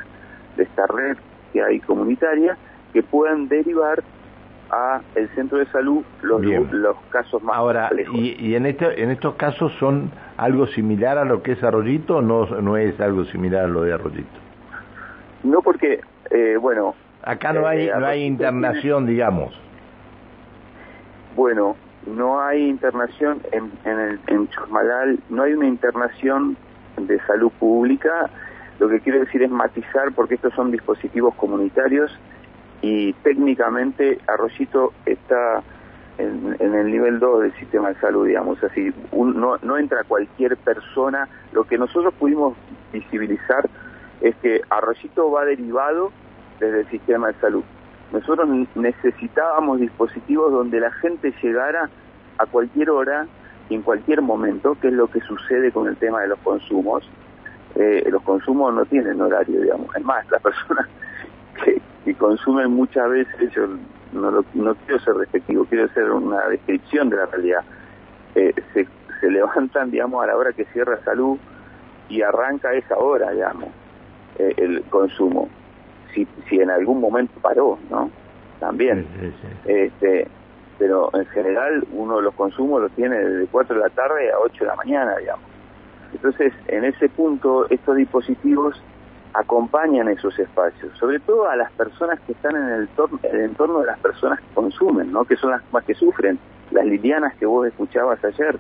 de 0.56 0.64
esta 0.64 0.86
red 0.88 1.18
que 1.52 1.64
hay 1.64 1.80
comunitaria, 1.80 2.58
que 2.94 3.02
puedan 3.02 3.48
derivar 3.48 4.04
a 4.72 5.02
el 5.16 5.30
centro 5.30 5.58
de 5.58 5.66
salud 5.68 6.04
los, 6.22 6.42
los 6.72 6.98
casos 7.10 7.42
más 7.44 7.56
Ahora, 7.56 7.90
y, 8.14 8.36
y, 8.40 8.56
en 8.56 8.66
este, 8.66 9.02
en 9.02 9.12
estos 9.12 9.36
casos 9.36 9.72
son 9.80 10.12
algo 10.38 10.68
similar 10.68 11.18
a 11.18 11.26
lo 11.26 11.44
que 11.44 11.54
es 11.54 11.64
Arroyito 11.64 12.18
o 12.18 12.22
no, 12.22 12.46
no 12.46 12.78
es 12.78 13.00
algo 13.00 13.26
similar 13.26 13.66
a 13.66 13.68
lo 13.68 13.84
de 13.84 13.94
Arroyito? 13.94 14.40
No 15.44 15.62
porque, 15.62 16.02
eh, 16.32 16.58
bueno... 16.60 16.96
Acá 17.24 17.54
no 17.54 17.66
hay, 17.66 17.88
eh, 17.88 17.94
no 17.98 18.06
hay 18.06 18.24
internación, 18.24 19.06
digamos. 19.06 19.60
Bueno, 21.36 21.76
no 22.06 22.40
hay 22.40 22.70
internación 22.70 23.42
en, 23.52 23.72
en, 23.84 24.00
el, 24.00 24.20
en 24.28 24.48
Chosmalal, 24.50 25.20
no 25.30 25.44
hay 25.44 25.54
una 25.54 25.68
internación 25.68 26.56
de 26.98 27.20
salud 27.26 27.52
pública. 27.60 28.30
Lo 28.80 28.90
que 28.90 29.00
quiero 29.00 29.20
decir 29.20 29.42
es 29.42 29.50
matizar 29.50 30.12
porque 30.14 30.36
estos 30.36 30.54
son 30.54 30.72
dispositivos 30.72 31.34
comunitarios 31.36 32.12
y 32.82 33.14
técnicamente 33.14 34.20
Arroyito 34.28 34.94
está 35.06 35.64
en, 36.18 36.56
el 36.60 36.92
nivel 36.92 37.20
2 37.20 37.42
del 37.42 37.54
sistema 37.56 37.90
de 37.90 38.00
salud, 38.00 38.28
digamos 38.28 38.64
así. 38.64 38.94
no, 39.12 39.58
no 39.62 39.78
entra 39.78 40.04
cualquier 40.04 40.58
persona. 40.58 41.28
Lo 41.52 41.66
que 41.66 41.78
nosotros 41.78 42.14
pudimos 42.14 42.56
visibilizar 42.94 43.68
es 44.22 44.36
que 44.38 44.62
Arroyito 44.70 45.30
va 45.32 45.46
derivado 45.46 46.12
desde 46.60 46.82
el 46.82 46.90
sistema 46.90 47.28
de 47.28 47.34
salud. 47.36 47.64
Nosotros 48.12 48.48
necesitábamos 48.76 49.80
dispositivos 49.80 50.52
donde 50.52 50.80
la 50.80 50.92
gente 50.92 51.34
llegara 51.42 51.90
a 52.38 52.46
cualquier 52.46 52.90
hora 52.90 53.28
y 53.70 53.76
en 53.76 53.82
cualquier 53.82 54.22
momento, 54.22 54.78
que 54.80 54.88
es 54.88 54.94
lo 54.94 55.08
que 55.08 55.22
sucede 55.22 55.72
con 55.72 55.88
el 55.88 55.98
tema 55.98 56.22
de 56.22 56.28
los 56.28 56.40
consumos. 56.40 57.04
Eh, 57.76 58.08
los 58.10 58.22
consumos 58.24 58.74
no 58.74 58.86
tienen 58.86 59.20
horario, 59.20 59.60
digamos. 59.60 59.94
Es 59.96 60.04
más, 60.04 60.30
las 60.30 60.42
personas 60.42 60.88
que, 61.64 61.82
consumen 62.14 62.72
muchas 62.72 63.10
veces, 63.10 63.52
yo 63.52 63.68
no, 64.14 64.46
no 64.54 64.76
quiero 64.76 65.00
ser 65.00 65.16
respectivo, 65.16 65.66
quiero 65.66 65.86
hacer 65.86 66.12
una 66.12 66.48
descripción 66.48 67.10
de 67.10 67.18
la 67.18 67.26
realidad. 67.26 67.64
Eh, 68.36 68.54
se, 68.74 68.88
se 69.20 69.32
levantan, 69.32 69.92
digamos, 69.92 70.24
a 70.24 70.28
la 70.28 70.38
hora 70.38 70.54
que 70.54 70.66
cierra 70.66 71.04
salud 71.04 71.38
y 72.10 72.22
arranca 72.22 72.74
esa 72.74 72.98
hora, 72.98 73.32
digamos. 73.32 73.70
Eh, 74.38 74.54
el 74.58 74.84
consumo. 74.84 75.50
Si, 76.14 76.28
si 76.50 76.60
en 76.60 76.70
algún 76.70 77.00
momento 77.00 77.34
paró, 77.42 77.78
¿no? 77.90 78.10
También. 78.60 79.06
Este, 79.66 80.28
pero 80.78 81.10
en 81.14 81.26
general 81.28 81.86
uno 81.92 82.18
de 82.18 82.24
los 82.24 82.34
consumos 82.36 82.82
los 82.82 82.92
tiene 82.92 83.18
desde 83.18 83.48
4 83.48 83.76
de 83.76 83.82
la 83.82 83.90
tarde 83.90 84.32
a 84.32 84.40
8 84.40 84.58
de 84.60 84.66
la 84.66 84.76
mañana, 84.76 85.18
digamos. 85.18 85.46
Entonces, 86.14 86.54
en 86.68 86.86
ese 86.86 87.10
punto, 87.10 87.68
estos 87.70 87.98
dispositivos 87.98 88.82
acompañan 89.36 90.08
esos 90.08 90.38
espacios, 90.40 90.98
sobre 90.98 91.20
todo 91.20 91.50
a 91.50 91.56
las 91.56 91.72
personas 91.74 92.20
que 92.22 92.32
están 92.32 92.56
en 92.56 92.70
el, 92.70 92.90
entorno 93.40 93.80
de 93.82 93.88
las 93.88 94.00
personas 94.00 94.40
que 94.40 94.54
consumen, 94.54 95.12
¿no? 95.12 95.26
que 95.26 95.36
son 95.36 95.52
las 95.52 95.62
más 95.74 95.84
que 95.84 95.94
sufren, 95.94 96.40
las 96.72 96.86
lilianas 96.86 97.36
que 97.36 97.46
vos 97.46 97.68
escuchabas 97.68 98.24
ayer, 98.24 98.58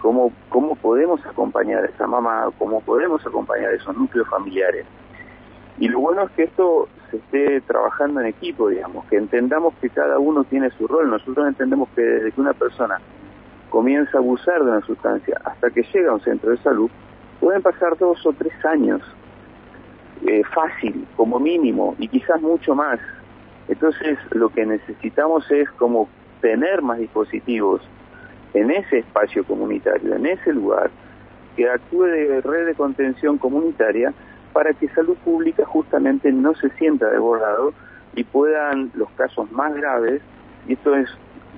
cómo, 0.00 0.32
cómo 0.48 0.76
podemos 0.76 1.24
acompañar 1.26 1.84
a 1.84 1.86
esa 1.86 2.06
mamá, 2.06 2.48
cómo 2.58 2.80
podemos 2.80 3.24
acompañar 3.26 3.70
a 3.70 3.74
esos 3.74 3.96
núcleos 3.96 4.28
familiares. 4.28 4.86
Y 5.78 5.88
lo 5.88 6.00
bueno 6.00 6.22
es 6.22 6.30
que 6.32 6.44
esto 6.44 6.88
se 7.10 7.16
esté 7.16 7.60
trabajando 7.62 8.20
en 8.20 8.26
equipo, 8.26 8.68
digamos, 8.68 9.04
que 9.06 9.16
entendamos 9.16 9.74
que 9.80 9.90
cada 9.90 10.18
uno 10.18 10.44
tiene 10.44 10.70
su 10.70 10.86
rol. 10.86 11.10
Nosotros 11.10 11.48
entendemos 11.48 11.88
que 11.96 12.02
desde 12.02 12.32
que 12.32 12.40
una 12.40 12.52
persona 12.52 13.00
comienza 13.70 14.18
a 14.18 14.20
abusar 14.20 14.62
de 14.62 14.70
una 14.70 14.80
sustancia 14.82 15.40
hasta 15.44 15.70
que 15.70 15.82
llega 15.82 16.10
a 16.10 16.14
un 16.14 16.20
centro 16.20 16.50
de 16.50 16.58
salud, 16.58 16.90
pueden 17.40 17.62
pasar 17.62 17.96
dos 17.98 18.24
o 18.24 18.32
tres 18.32 18.52
años, 18.64 19.02
eh, 20.26 20.42
fácil, 20.54 21.06
como 21.16 21.38
mínimo, 21.38 21.94
y 21.98 22.08
quizás 22.08 22.40
mucho 22.40 22.74
más. 22.74 22.98
Entonces, 23.68 24.18
lo 24.30 24.48
que 24.50 24.66
necesitamos 24.66 25.50
es 25.50 25.70
como 25.72 26.08
tener 26.40 26.82
más 26.82 26.98
dispositivos 26.98 27.80
en 28.54 28.70
ese 28.70 28.98
espacio 28.98 29.44
comunitario, 29.44 30.14
en 30.14 30.26
ese 30.26 30.52
lugar, 30.52 30.90
que 31.56 31.68
actúe 31.68 32.04
de 32.04 32.40
red 32.40 32.66
de 32.66 32.74
contención 32.74 33.38
comunitaria 33.38 34.12
para 34.52 34.72
que 34.74 34.88
salud 34.88 35.16
pública 35.24 35.64
justamente 35.64 36.30
no 36.32 36.54
se 36.54 36.70
sienta 36.70 37.08
desbordado 37.10 37.72
y 38.14 38.24
puedan 38.24 38.90
los 38.94 39.08
casos 39.10 39.50
más 39.52 39.74
graves, 39.74 40.20
y 40.68 40.74
esto 40.74 40.94
es 40.94 41.08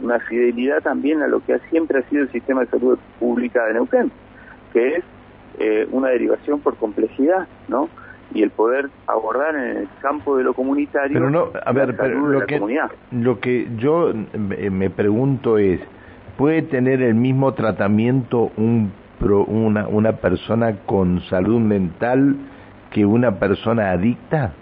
una 0.02 0.20
fidelidad 0.20 0.82
también 0.82 1.22
a 1.22 1.28
lo 1.28 1.44
que 1.44 1.58
siempre 1.70 1.98
ha 1.98 2.08
sido 2.08 2.22
el 2.22 2.32
sistema 2.32 2.62
de 2.62 2.66
salud 2.68 2.98
pública 3.18 3.64
de 3.66 3.74
Neuquén, 3.74 4.12
que 4.72 4.96
es 4.96 5.04
eh, 5.58 5.86
una 5.90 6.08
derivación 6.08 6.60
por 6.60 6.76
complejidad, 6.76 7.46
¿no? 7.68 7.88
Y 8.34 8.42
el 8.42 8.50
poder 8.50 8.90
abordar 9.06 9.54
en 9.54 9.76
el 9.78 9.88
campo 10.02 10.36
de 10.36 10.44
lo 10.44 10.54
comunitario. 10.54 11.14
Pero 11.14 11.30
no, 11.30 11.48
a 11.64 11.72
ver, 11.72 11.96
pero 11.96 12.26
lo, 12.26 12.46
que, 12.46 12.60
lo 13.12 13.40
que 13.40 13.68
yo 13.78 14.12
me 14.42 14.90
pregunto 14.90 15.56
es, 15.56 15.80
¿puede 16.36 16.62
tener 16.62 17.00
el 17.00 17.14
mismo 17.14 17.54
tratamiento 17.54 18.50
un, 18.56 18.92
una, 19.20 19.86
una 19.86 20.12
persona 20.14 20.78
con 20.84 21.20
salud 21.22 21.60
mental 21.60 22.36
que 22.90 23.06
una 23.06 23.38
persona 23.38 23.92
adicta? 23.92 24.52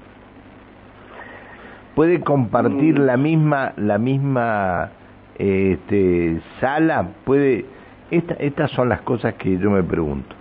¿Puede 1.95 2.21
compartir 2.21 2.99
mm. 2.99 3.03
la 3.05 3.17
misma, 3.17 3.73
la 3.77 3.99
misma 3.99 4.91
este, 5.39 6.41
sala? 6.61 7.09
¿Puede...? 7.25 7.65
Esta, 8.11 8.35
estas 8.35 8.71
son 8.73 8.91
las 8.91 9.01
cosas 9.01 9.35
que 9.35 9.57
yo 9.57 9.71
me 9.71 9.83
pregunto. 9.83 10.37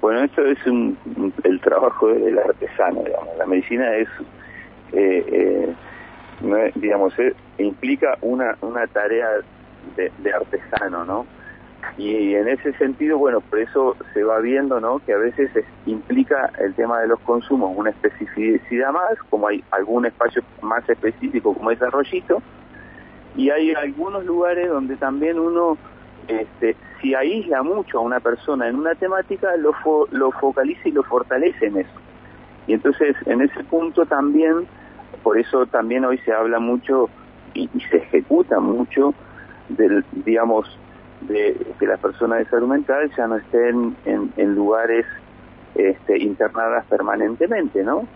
Bueno, 0.00 0.22
esto 0.24 0.44
es 0.44 0.64
un, 0.66 0.96
el 1.44 1.60
trabajo 1.60 2.08
del 2.08 2.38
artesano, 2.38 3.02
digamos. 3.02 3.36
La 3.36 3.46
medicina 3.46 3.96
es, 3.96 4.08
eh, 4.92 5.74
eh, 6.40 6.72
digamos, 6.76 7.14
implica 7.58 8.16
una, 8.20 8.56
una 8.62 8.86
tarea 8.86 9.28
de, 9.96 10.12
de 10.18 10.32
artesano, 10.32 11.04
¿no? 11.04 11.26
Y 11.96 12.34
en 12.34 12.48
ese 12.48 12.72
sentido, 12.74 13.18
bueno, 13.18 13.40
por 13.40 13.58
eso 13.58 13.96
se 14.12 14.22
va 14.22 14.38
viendo, 14.40 14.80
¿no? 14.80 15.00
Que 15.00 15.14
a 15.14 15.18
veces 15.18 15.50
implica 15.86 16.50
el 16.60 16.74
tema 16.74 17.00
de 17.00 17.08
los 17.08 17.18
consumos 17.20 17.72
una 17.76 17.90
especificidad 17.90 18.92
más, 18.92 19.18
como 19.30 19.48
hay 19.48 19.64
algún 19.70 20.06
espacio 20.06 20.42
más 20.62 20.88
específico 20.88 21.54
como 21.54 21.70
es 21.70 21.82
Arroyito, 21.82 22.42
y 23.36 23.50
hay 23.50 23.72
algunos 23.74 24.24
lugares 24.24 24.68
donde 24.68 24.96
también 24.96 25.38
uno, 25.38 25.78
este, 26.28 26.76
si 27.00 27.14
aísla 27.14 27.62
mucho 27.62 27.98
a 27.98 28.02
una 28.02 28.20
persona 28.20 28.68
en 28.68 28.76
una 28.76 28.94
temática, 28.94 29.56
lo, 29.56 29.72
lo 30.10 30.30
focaliza 30.32 30.88
y 30.88 30.92
lo 30.92 31.02
fortalece 31.02 31.66
en 31.66 31.78
eso. 31.78 32.00
Y 32.66 32.74
entonces, 32.74 33.16
en 33.26 33.40
ese 33.40 33.64
punto 33.64 34.04
también, 34.04 34.66
por 35.22 35.38
eso 35.38 35.66
también 35.66 36.04
hoy 36.04 36.18
se 36.18 36.32
habla 36.32 36.58
mucho 36.58 37.08
y, 37.54 37.68
se 37.90 37.96
ejecuta 37.96 38.60
mucho 38.60 39.14
del, 39.70 40.04
digamos, 40.12 40.78
de 41.22 41.56
que 41.78 41.86
las 41.86 41.98
personas 41.98 42.40
de 42.40 42.44
salud 42.46 42.68
mental 42.68 43.10
ya 43.16 43.26
no 43.26 43.36
estén 43.36 43.96
en, 44.04 44.54
lugares 44.54 45.06
este, 45.74 46.18
internadas 46.18 46.84
permanentemente, 46.86 47.82
¿no? 47.82 48.06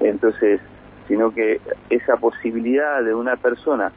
Entonces, 0.00 0.60
sino 1.06 1.32
que 1.32 1.60
esa 1.90 2.16
posibilidad 2.16 3.02
de 3.02 3.14
una 3.14 3.36
persona 3.36 3.92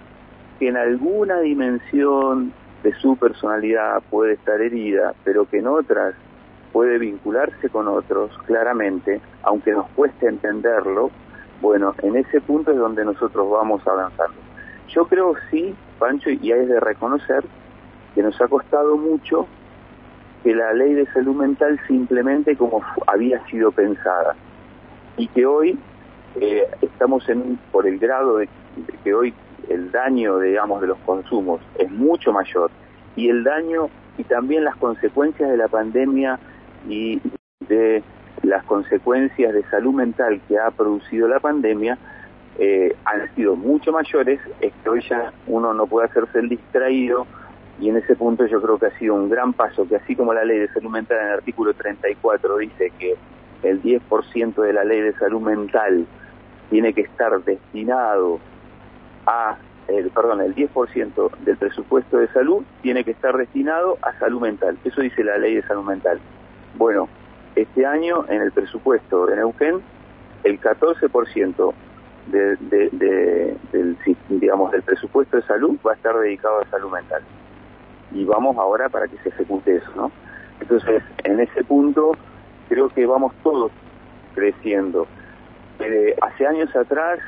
que 0.60 0.68
en 0.68 0.78
alguna 0.78 1.40
dimensión 1.40 2.54
de 2.84 2.94
su 2.96 3.16
personalidad 3.16 4.02
puede 4.10 4.34
estar 4.34 4.62
herida, 4.62 5.14
pero 5.24 5.46
que 5.46 5.60
en 5.60 5.68
otras 5.68 6.16
puede 6.72 6.98
vincularse 6.98 7.70
con 7.70 7.88
otros 7.88 8.32
claramente, 8.46 9.22
aunque 9.44 9.72
nos 9.72 9.88
cueste 9.90 10.28
entenderlo, 10.28 11.12
bueno, 11.62 11.94
en 12.02 12.16
ese 12.16 12.42
punto 12.42 12.72
es 12.72 12.78
donde 12.78 13.06
nosotros 13.06 13.50
vamos 13.50 13.86
avanzando. 13.88 14.36
Yo 14.90 15.06
creo 15.06 15.36
sí, 15.50 15.76
Pancho, 16.00 16.30
y 16.30 16.52
hay 16.52 16.66
de 16.66 16.80
reconocer 16.80 17.44
que 18.16 18.24
nos 18.24 18.40
ha 18.42 18.48
costado 18.48 18.98
mucho 18.98 19.48
que 20.44 20.56
la 20.56 20.74
ley 20.74 20.94
de 20.94 21.06
salud 21.14 21.36
mental 21.36 21.80
se 21.88 21.94
implemente 21.94 22.56
como 22.56 22.82
había 23.08 23.46
sido 23.46 23.72
pensada 23.72 24.36
y 25.18 25.28
que 25.28 25.46
hoy 25.46 25.78
eh, 26.40 26.68
estamos 26.82 27.28
en 27.30 27.60
por 27.72 27.88
el 27.88 28.00
grado 28.00 28.38
de, 28.38 28.50
que 29.04 29.14
hoy 29.14 29.34
el 29.70 29.92
daño 29.92 30.40
digamos 30.40 30.82
de 30.82 30.88
los 30.88 30.98
consumos 31.00 31.62
es 31.78 31.92
mucho 31.92 32.32
mayor 32.32 32.72
y 33.16 33.30
el 33.30 33.44
daño 33.44 33.90
y 34.18 34.24
también 34.24 34.64
las 34.64 34.76
consecuencias 34.76 35.50
de 35.50 35.58
la 35.58 35.68
pandemia 35.68 36.40
y 36.88 37.22
de 37.68 38.04
las 38.44 38.64
consecuencias 38.66 39.54
de 39.54 39.64
salud 39.70 39.94
mental 39.94 40.42
que 40.48 40.58
ha 40.58 40.72
producido 40.72 41.28
la 41.28 41.40
pandemia 41.40 41.98
eh, 42.60 42.96
han 43.06 43.34
sido 43.36 43.56
mucho 43.56 43.92
mayores, 43.92 44.40
es 44.60 44.74
que 44.84 44.90
hoy 44.90 45.02
ya 45.10 45.32
uno 45.48 45.74
no 45.74 45.88
puede 45.88 46.08
hacerse 46.08 46.40
el 46.40 46.50
distraído 46.50 47.26
y 47.80 47.90
en 47.90 47.98
ese 47.98 48.16
punto 48.16 48.46
yo 48.46 48.62
creo 48.62 48.78
que 48.78 48.88
ha 48.88 49.00
sido 49.00 49.16
un 49.16 49.30
gran 49.30 49.54
paso, 49.54 49.88
que 49.88 49.96
así 49.96 50.16
como 50.16 50.34
la 50.34 50.44
ley 50.44 50.60
de 50.60 50.68
salud 50.68 50.92
mental 50.92 51.18
en 51.20 51.28
el 51.28 51.34
artículo 51.34 51.74
34 51.74 52.58
dice 52.58 52.92
que 53.00 53.16
el 53.64 53.82
10% 53.82 54.56
de 54.62 54.74
la 54.74 54.84
ley 54.84 55.02
de 55.02 55.14
salud 55.14 55.42
mental 55.42 56.06
tiene 56.70 56.94
que 56.94 57.02
estar 57.02 57.42
destinado 57.44 58.40
a, 59.26 59.58
el, 59.98 60.10
perdón, 60.12 60.42
el 60.42 60.56
10% 60.56 61.38
del 61.40 61.58
presupuesto 61.58 62.18
de 62.18 62.28
salud 62.30 62.64
tiene 62.82 63.04
que 63.04 63.12
estar 63.12 63.38
destinado 63.38 63.98
a 64.02 64.18
salud 64.20 64.42
mental. 64.42 64.78
Eso 64.84 65.02
dice 65.02 65.24
la 65.24 65.38
ley 65.38 65.56
de 65.56 65.64
salud 65.64 65.84
mental. 65.84 66.20
Bueno, 66.76 67.10
este 67.56 67.86
año 67.86 68.26
en 68.30 68.42
el 68.42 68.52
presupuesto 68.52 69.26
de 69.26 69.36
Neuquén, 69.36 69.82
el 70.44 70.60
14% 70.60 71.74
de, 72.28 72.56
de, 72.58 73.58
del, 73.72 73.98
digamos, 74.30 74.72
del 74.72 74.84
presupuesto 74.84 75.38
de 75.38 75.44
salud 75.44 75.78
va 75.86 75.92
a 75.92 75.96
estar 75.96 76.18
dedicado 76.18 76.62
a 76.62 76.66
salud 76.70 76.92
mental 76.92 77.22
y 78.14 78.26
vamos 78.26 78.58
ahora 78.58 78.90
para 78.90 79.08
que 79.08 79.18
se 79.18 79.30
ejecute 79.30 79.78
eso, 79.78 79.92
¿no? 79.96 80.12
Entonces, 80.60 81.02
en 81.24 81.40
ese 81.40 81.64
punto, 81.64 82.12
creo 82.70 82.90
que 82.90 83.06
vamos 83.06 83.34
todos 83.42 83.72
creciendo. 84.36 85.08
Eh, 85.80 86.16
hace 86.22 86.46
años 86.46 86.76
atrás, 86.76 87.20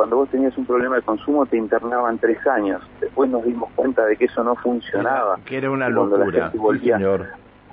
cuando 0.00 0.16
vos 0.16 0.30
tenías 0.30 0.56
un 0.56 0.64
problema 0.64 0.96
de 0.96 1.02
consumo, 1.02 1.44
te 1.44 1.58
internaban 1.58 2.16
tres 2.16 2.38
años. 2.46 2.80
Después 3.02 3.28
nos 3.28 3.44
dimos 3.44 3.70
cuenta 3.76 4.06
de 4.06 4.16
que 4.16 4.24
eso 4.24 4.42
no 4.42 4.56
funcionaba. 4.56 5.38
Que 5.44 5.58
era 5.58 5.70
una 5.70 5.90
locura, 5.90 6.50
señor. 6.50 7.26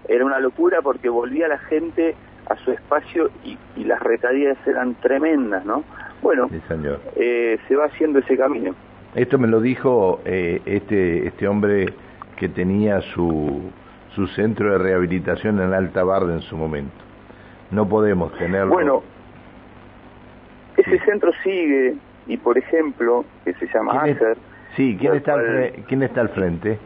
Era 0.09 0.25
una 0.25 0.37
locura 0.37 0.81
porque 0.81 1.07
volvía 1.07 1.47
la 1.47 1.57
gente 1.57 2.15
a 2.49 2.57
su 2.57 2.71
espacio 2.71 3.29
y, 3.45 3.57
las 3.85 4.01
recadías 4.01 4.57
eran 4.67 4.95
tremendas, 4.95 5.63
¿no? 5.63 5.85
Bueno, 6.21 6.49
eh, 7.15 7.59
se 7.65 7.75
va 7.77 7.85
haciendo 7.85 8.19
ese 8.19 8.35
camino. 8.35 8.75
Esto 9.15 9.37
me 9.37 9.47
lo 9.47 9.61
dijo 9.61 10.19
eh, 10.25 10.61
este, 10.65 11.27
este 11.27 11.47
hombre 11.47 11.93
que 12.35 12.49
tenía 12.49 12.99
su, 12.99 13.71
su 14.15 14.27
centro 14.27 14.73
de 14.73 14.79
rehabilitación 14.79 15.61
en 15.61 15.73
Alta 15.73 16.03
Barda 16.03 16.33
en 16.33 16.41
su 16.41 16.57
momento. 16.57 16.97
No 17.71 17.87
podemos 17.87 18.37
tenerlo. 18.37 18.73
Bueno, 18.73 19.01
ese 20.75 20.99
centro 21.05 21.31
sigue 21.41 21.95
y, 22.27 22.37
por 22.37 22.57
ejemplo, 22.57 23.25
que 23.45 23.53
se 23.53 23.67
llama 23.67 24.01
ACER. 24.01 24.37
Sí, 24.75 24.97
¿quién 24.99 25.15
está, 25.15 25.33
al, 25.33 25.71
¿quién 25.87 26.03
está 26.03 26.21
al 26.21 26.29
frente? 26.29 26.77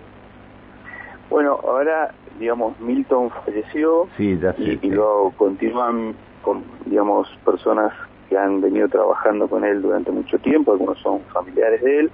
Bueno, 1.30 1.60
ahora, 1.64 2.14
digamos, 2.40 2.80
Milton 2.80 3.30
falleció 3.46 4.08
sí, 4.18 4.38
ya 4.40 4.54
y, 4.58 4.80
y 4.82 4.90
luego 4.90 5.32
continúan 5.38 6.14
con, 6.42 6.64
digamos, 6.86 7.28
personas 7.46 7.94
que 8.30 8.38
han 8.38 8.62
venido 8.62 8.88
trabajando 8.88 9.48
con 9.48 9.64
él 9.64 9.82
durante 9.82 10.12
mucho 10.12 10.38
tiempo, 10.40 10.72
algunos 10.72 11.00
son 11.00 11.22
familiares 11.34 11.82
de 11.82 12.00
él, 12.00 12.12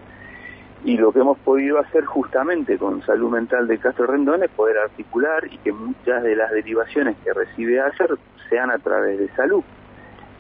y 0.84 0.98
lo 0.98 1.12
que 1.12 1.20
hemos 1.20 1.38
podido 1.40 1.80
hacer 1.80 2.06
justamente 2.06 2.78
con 2.78 3.02
salud 3.04 3.30
mental 3.30 3.68
de 3.68 3.78
Castro 3.78 4.08
Rendón 4.08 4.44
es 4.44 4.50
poder 4.52 4.78
articular 4.78 5.44
y 5.52 5.58
que 5.58 5.72
muchas 5.72 6.24
de 6.24 6.36
las 6.36 6.52
derivaciones 6.52 7.16
que 7.24 7.34
recibe 7.34 7.80
ACER 7.80 8.18
sean 8.50 8.72
a 8.72 8.78
través 8.78 9.20
de 9.20 9.28
salud. 9.36 9.64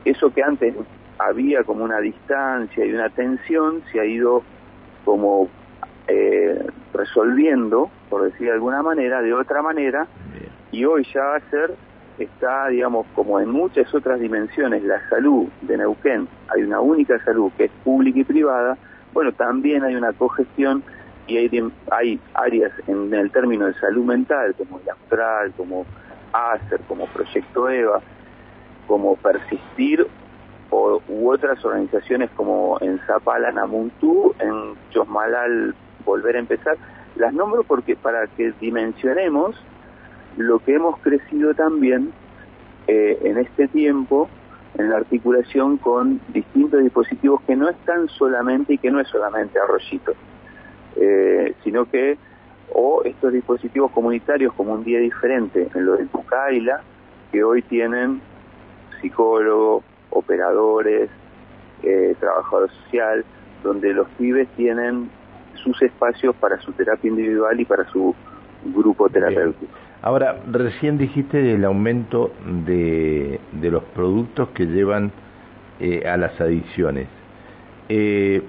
Eso 0.06 0.32
que 0.32 0.44
antes 0.44 0.74
había 1.20 1.64
como 1.64 1.84
una 1.84 2.00
distancia 2.00 2.86
y 2.86 2.94
una 2.94 3.10
tensión 3.10 3.84
se 3.92 4.00
ha 4.00 4.06
ido 4.06 4.44
como 5.06 5.50
eh, 6.08 6.66
resolviendo, 6.94 7.90
por 8.10 8.24
decir 8.24 8.48
de 8.48 8.54
alguna 8.54 8.82
manera, 8.82 9.22
de 9.22 9.34
otra 9.34 9.62
manera, 9.62 10.08
y 10.72 10.86
hoy 10.86 11.06
ya 11.14 11.36
ACER 11.36 11.76
está, 12.18 12.68
digamos, 12.68 13.06
como 13.14 13.40
en 13.40 13.50
muchas 13.50 13.94
otras 13.94 14.20
dimensiones, 14.20 14.84
la 14.84 15.08
salud 15.10 15.48
de 15.62 15.78
Neuquén, 15.78 16.28
hay 16.54 16.64
una 16.64 16.80
única 16.80 17.24
salud 17.24 17.52
que 17.58 17.66
es 17.66 17.72
pública 17.84 18.20
y 18.20 18.24
privada, 18.24 18.78
bueno, 19.14 19.32
también 19.32 19.84
hay 19.84 19.96
una 19.96 20.14
cogestión 20.14 20.84
y 21.28 21.38
hay, 21.38 21.72
hay 21.92 22.20
áreas 22.34 22.72
en 22.88 23.14
el 23.14 23.32
término 23.32 23.66
de 23.66 23.74
salud 23.76 24.06
mental, 24.06 24.56
como 24.56 24.80
el 24.80 24.90
Astral, 24.90 25.54
como 25.58 25.86
ACER, 26.34 26.80
como 26.88 27.06
Proyecto 27.08 27.70
EVA, 27.70 28.02
como 28.88 29.16
Persistir, 29.18 30.08
o, 30.70 31.02
u 31.08 31.32
otras 31.32 31.64
organizaciones 31.64 32.30
como 32.32 32.78
en 32.82 33.00
Zapala, 33.06 33.52
Namuntú, 33.52 34.34
en 34.40 34.76
Chosmalal, 34.92 35.76
Volver 36.06 36.36
a 36.36 36.40
Empezar, 36.40 36.78
las 37.16 37.34
nombro 37.34 37.64
porque 37.64 37.96
para 37.96 38.28
que 38.28 38.54
dimensionemos 38.60 39.56
lo 40.38 40.60
que 40.60 40.76
hemos 40.76 41.00
crecido 41.00 41.54
también 41.54 42.12
eh, 42.88 43.18
en 43.24 43.38
este 43.38 43.68
tiempo 43.68 44.30
en 44.78 44.90
la 44.90 44.98
articulación 44.98 45.78
con 45.78 46.22
distintos 46.30 46.84
dispositivos 46.84 47.42
que 47.42 47.56
no 47.56 47.70
están 47.70 48.08
solamente 48.10 48.74
y 48.74 48.78
que 48.78 48.92
no 48.92 49.00
es 49.00 49.08
solamente 49.08 49.60
arroyito, 49.60 50.14
eh, 50.96 51.56
sino 51.64 51.86
que 51.86 52.18
o 52.74 53.02
estos 53.04 53.34
dispositivos 53.34 53.92
comunitarios 53.92 54.54
como 54.54 54.74
un 54.74 54.84
día 54.84 55.00
diferente 55.00 55.68
en 55.74 55.86
lo 55.86 55.98
de 55.98 56.06
Pucaila, 56.06 56.82
que 57.32 57.44
hoy 57.44 57.62
tienen 57.64 58.22
psicólogos, 59.02 59.84
operadores, 60.10 61.10
eh, 61.84 62.16
trabajador 62.20 62.70
social, 62.84 63.26
donde 63.64 63.94
los 63.94 64.08
pibes 64.18 64.48
tienen 64.56 65.10
sus 65.64 65.82
espacios 65.82 66.36
para 66.36 66.60
su 66.62 66.72
terapia 66.74 67.10
individual 67.10 67.60
y 67.60 67.66
para 67.66 67.86
su 67.92 68.16
grupo 68.66 69.10
terapéutico. 69.10 69.72
Ahora, 70.02 70.38
recién 70.52 70.98
dijiste 70.98 71.54
el 71.54 71.66
aumento 71.66 72.32
de, 72.66 73.40
de 73.52 73.72
los 73.72 73.84
productos 73.84 74.50
que 74.50 74.66
llevan 74.66 75.12
eh, 75.80 76.08
a 76.08 76.18
las 76.18 76.40
adicciones. 76.40 77.08
Eh, 77.90 78.42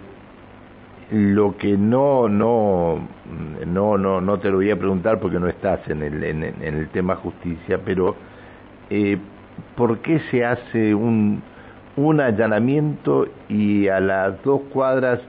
lo 1.10 1.56
que 1.56 1.76
no, 1.76 2.28
no, 2.28 3.08
no, 3.66 3.96
no, 3.96 4.20
no 4.20 4.38
te 4.38 4.50
lo 4.50 4.56
voy 4.56 4.70
a 4.70 4.76
preguntar 4.76 5.18
porque 5.20 5.38
no 5.38 5.48
estás 5.48 5.88
en 5.88 6.02
el, 6.02 6.22
en, 6.22 6.42
el 6.42 6.88
tema 6.88 7.16
justicia, 7.16 7.80
pero 7.82 8.14
eh, 8.90 9.18
¿por 9.76 9.98
qué 9.98 10.20
se 10.30 10.44
hace 10.44 10.94
un, 10.94 11.42
un 11.96 12.20
allanamiento 12.20 13.26
y 13.48 13.88
a 13.88 14.00
las 14.00 14.42
dos 14.42 14.62
cuadras 14.72 15.20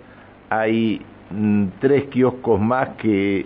hay 0.49 1.01
mm, 1.31 1.65
tres 1.79 2.05
kioscos 2.05 2.59
más 2.59 2.89
que 2.97 3.45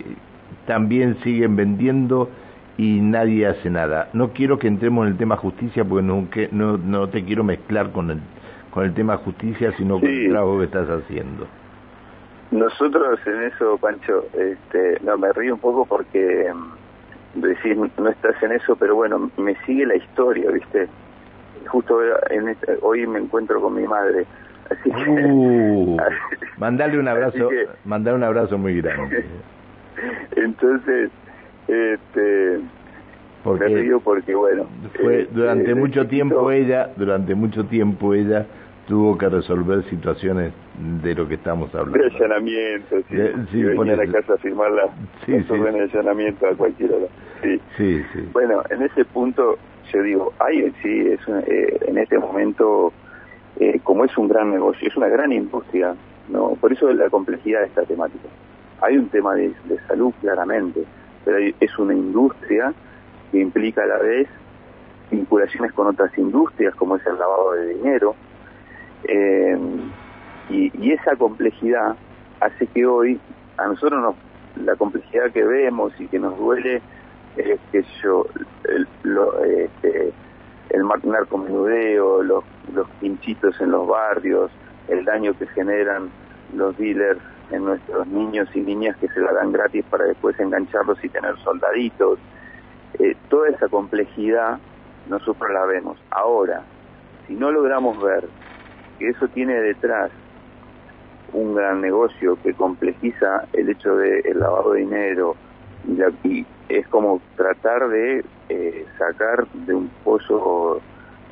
también 0.66 1.16
siguen 1.22 1.56
vendiendo 1.56 2.30
y 2.76 3.00
nadie 3.00 3.46
hace 3.46 3.70
nada? 3.70 4.08
No 4.12 4.30
quiero 4.30 4.58
que 4.58 4.66
entremos 4.66 5.06
en 5.06 5.12
el 5.12 5.18
tema 5.18 5.36
justicia 5.36 5.84
porque 5.84 6.06
no, 6.06 6.26
no, 6.52 6.78
no 6.78 7.08
te 7.08 7.24
quiero 7.24 7.44
mezclar 7.44 7.92
con 7.92 8.10
el, 8.10 8.20
con 8.70 8.84
el 8.84 8.94
tema 8.94 9.16
justicia, 9.18 9.72
sino 9.76 10.00
con 10.00 10.08
el 10.08 10.30
trabajo 10.30 10.58
que 10.58 10.64
estás 10.64 10.88
haciendo. 10.88 11.46
Nosotros 12.50 13.18
en 13.26 13.42
eso, 13.42 13.78
Pancho, 13.78 14.26
este, 14.32 14.98
no, 15.02 15.18
me 15.18 15.32
río 15.32 15.54
un 15.54 15.60
poco 15.60 15.86
porque 15.86 16.52
mm, 16.54 16.83
decís, 17.34 17.76
no 17.76 18.08
estás 18.08 18.40
en 18.42 18.52
eso, 18.52 18.76
pero 18.76 18.94
bueno, 18.94 19.30
me 19.36 19.54
sigue 19.64 19.86
la 19.86 19.96
historia, 19.96 20.50
¿viste? 20.50 20.88
Justo 21.66 21.98
en 22.30 22.48
este, 22.48 22.78
hoy 22.82 23.06
me 23.06 23.18
encuentro 23.18 23.60
con 23.60 23.74
mi 23.74 23.86
madre. 23.86 24.26
Así 24.70 24.90
que, 24.90 25.10
uh, 25.10 25.96
mandale 26.58 26.98
un 26.98 27.08
abrazo, 27.08 27.48
mandale 27.84 28.16
un 28.16 28.24
abrazo 28.24 28.58
muy 28.58 28.80
grande. 28.80 29.24
Entonces, 30.36 31.10
este, 31.68 32.60
me 33.44 33.66
río 33.66 34.00
porque 34.00 34.34
bueno, 34.34 34.66
fue 35.00 35.22
este, 35.22 35.34
durante 35.34 35.74
mucho 35.74 36.06
tiempo 36.06 36.50
ella, 36.50 36.90
durante 36.96 37.34
mucho 37.34 37.66
tiempo 37.66 38.14
ella 38.14 38.46
tuvo 38.86 39.16
que 39.18 39.28
resolver 39.28 39.84
situaciones 39.84 40.52
de 40.78 41.14
lo 41.14 41.28
que 41.28 41.34
estamos 41.34 41.74
hablando. 41.74 41.98
De 41.98 42.06
allanamiento, 42.06 42.96
sí. 43.08 43.16
sí 43.52 43.62
venía 43.62 43.94
a 43.94 43.96
la 43.96 44.06
casa 44.06 44.34
a 44.34 44.36
firmar 44.38 44.70
la 44.72 44.86
sí, 45.24 45.40
sí. 45.42 45.58
de 45.58 45.82
allanamiento 45.82 46.46
a 46.46 46.54
cualquier 46.54 46.92
hora. 46.92 47.06
Sí. 47.42 47.60
sí, 47.76 48.04
sí. 48.12 48.28
Bueno, 48.32 48.62
en 48.70 48.82
ese 48.82 49.04
punto 49.04 49.58
yo 49.92 50.02
digo, 50.02 50.32
hay 50.38 50.72
sí, 50.82 51.08
es 51.08 51.20
eh, 51.46 51.78
en 51.86 51.98
este 51.98 52.18
momento, 52.18 52.92
eh, 53.60 53.78
como 53.82 54.04
es 54.04 54.16
un 54.18 54.28
gran 54.28 54.50
negocio, 54.50 54.88
es 54.88 54.96
una 54.96 55.08
gran 55.08 55.32
industria, 55.32 55.94
no 56.28 56.56
por 56.60 56.72
eso 56.72 56.92
la 56.92 57.08
complejidad 57.10 57.60
de 57.60 57.66
esta 57.66 57.84
temática. 57.84 58.28
Hay 58.80 58.96
un 58.98 59.08
tema 59.08 59.34
de, 59.34 59.52
de 59.64 59.78
salud 59.86 60.12
claramente, 60.20 60.84
pero 61.24 61.38
es 61.38 61.78
una 61.78 61.94
industria 61.94 62.74
que 63.30 63.38
implica 63.38 63.84
a 63.84 63.86
la 63.86 63.98
vez 63.98 64.28
vinculaciones 65.10 65.72
con 65.72 65.86
otras 65.86 66.16
industrias, 66.18 66.74
como 66.74 66.96
es 66.96 67.06
el 67.06 67.18
lavado 67.18 67.52
de 67.52 67.74
dinero, 67.74 68.16
eh, 69.04 69.56
y, 70.50 70.92
esa 70.92 71.16
complejidad 71.16 71.96
hace 72.40 72.66
que 72.68 72.86
hoy 72.86 73.20
a 73.56 73.66
nosotros 73.66 74.00
nos, 74.00 74.64
la 74.64 74.76
complejidad 74.76 75.30
que 75.32 75.42
vemos 75.42 75.92
y 75.98 76.06
que 76.06 76.18
nos 76.18 76.38
duele 76.38 76.82
es 77.36 77.58
que 77.72 77.84
yo 78.02 78.26
el, 78.68 78.86
lo, 79.02 79.42
este, 79.44 80.12
el 80.70 80.82
narcomenudeo, 81.04 82.22
los, 82.22 82.44
los 82.72 82.88
pinchitos 83.00 83.60
en 83.60 83.70
los 83.70 83.86
barrios, 83.88 84.50
el 84.88 85.04
daño 85.04 85.36
que 85.38 85.46
generan 85.48 86.10
los 86.54 86.76
dealers 86.78 87.20
en 87.50 87.64
nuestros 87.64 88.06
niños 88.06 88.48
y 88.54 88.60
niñas 88.60 88.96
que 88.98 89.08
se 89.08 89.20
la 89.20 89.32
dan 89.32 89.52
gratis 89.52 89.84
para 89.90 90.04
después 90.04 90.38
engancharlos 90.38 91.02
y 91.04 91.08
tener 91.08 91.36
soldaditos. 91.38 92.18
Eh, 92.98 93.16
toda 93.28 93.48
esa 93.48 93.68
complejidad 93.68 94.58
nosotros 95.08 95.50
la 95.52 95.64
vemos. 95.66 95.98
Ahora, 96.10 96.62
si 97.26 97.34
no 97.34 97.50
logramos 97.50 98.00
ver 98.02 98.24
que 98.98 99.08
eso 99.08 99.26
tiene 99.28 99.54
detrás 99.54 100.10
un 101.34 101.54
gran 101.54 101.80
negocio 101.80 102.38
que 102.42 102.54
complejiza 102.54 103.46
el 103.52 103.68
hecho 103.68 103.96
del 103.96 104.24
el 104.26 104.38
lavado 104.40 104.72
de 104.72 104.80
dinero 104.80 105.36
y, 106.22 106.46
es 106.68 106.88
como 106.88 107.20
tratar 107.36 107.88
de 107.88 108.24
eh, 108.48 108.86
sacar 108.96 109.46
de 109.48 109.74
un 109.74 109.90
pozo 110.02 110.80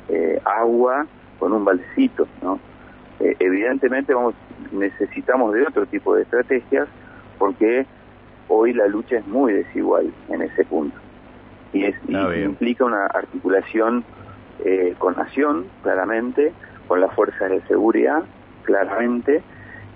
eh, 0.09 0.39
agua 0.45 1.07
con 1.39 1.53
un 1.53 1.65
baldecito, 1.65 2.27
¿no? 2.43 2.59
Eh, 3.19 3.35
evidentemente 3.39 4.13
vamos 4.13 4.35
necesitamos 4.71 5.53
de 5.53 5.63
otro 5.63 5.85
tipo 5.87 6.15
de 6.15 6.23
estrategias 6.23 6.87
porque 7.39 7.85
hoy 8.47 8.73
la 8.73 8.87
lucha 8.87 9.17
es 9.17 9.27
muy 9.27 9.53
desigual 9.53 10.13
en 10.29 10.41
ese 10.43 10.65
punto 10.65 10.97
y, 11.71 11.85
es, 11.85 11.95
y 12.07 12.15
implica 12.43 12.85
una 12.85 13.05
articulación 13.07 14.03
con 14.99 15.15
nación 15.15 15.65
claramente 15.81 16.53
con 16.87 17.01
las 17.01 17.13
fuerzas 17.13 17.49
de 17.49 17.61
seguridad, 17.67 18.23
claramente, 18.63 19.43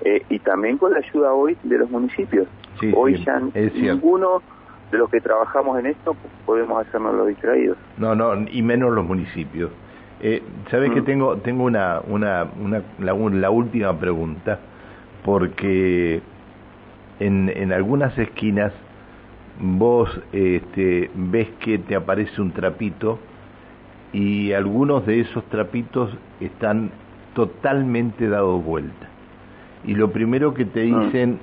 eh, 0.02 0.24
y 0.30 0.40
también 0.40 0.78
con 0.78 0.94
la 0.94 1.00
ayuda 1.00 1.34
hoy 1.34 1.58
de 1.64 1.78
los 1.78 1.90
municipios. 1.90 2.48
hoy 2.96 3.24
ya 3.24 3.40
ninguno 3.40 4.42
de 4.92 4.98
los 4.98 5.10
que 5.10 5.20
trabajamos 5.20 5.80
en 5.80 5.88
esto 5.88 6.16
podemos 6.46 6.86
hacernos 6.86 7.16
los 7.16 7.28
distraídos. 7.28 7.78
No, 7.98 8.16
no, 8.16 8.34
y 8.50 8.62
menos 8.62 8.94
los 8.94 9.06
municipios. 9.06 9.72
Eh, 10.22 10.42
Sabes 10.72 10.92
que 10.92 11.02
mm. 11.02 11.06
tengo 11.06 11.38
tengo 11.38 11.64
una, 11.64 12.02
una, 12.08 12.48
una 12.60 12.82
la, 13.00 13.14
la, 13.14 13.50
última 13.52 13.98
pregunta 14.00 14.60
porque 15.24 16.22
en, 17.20 17.50
en 17.50 17.72
algunas 17.72 18.18
esquinas 18.18 18.74
vos 19.60 20.10
este, 20.32 21.12
ves 21.14 21.50
que 21.60 21.78
te 21.80 21.96
aparece 21.96 22.42
un 22.42 22.52
trapito 22.52 23.20
y 24.14 24.54
algunos 24.54 25.06
de 25.06 25.20
esos 25.20 25.44
trapitos 25.46 26.12
están 26.40 26.92
totalmente 27.34 28.28
dados 28.28 28.64
vuelta. 28.64 29.10
Y 29.86 29.96
lo 29.96 30.12
primero 30.12 30.54
que 30.54 30.66
te 30.66 30.82
dicen, 30.82 31.40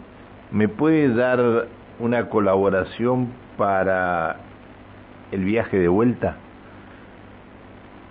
¿me 0.50 0.68
puede 0.68 1.14
dar 1.14 1.66
una 1.98 2.28
colaboración 2.28 3.28
para 3.56 4.36
el 5.32 5.44
viaje 5.44 5.78
de 5.78 5.88
vuelta? 5.88 6.36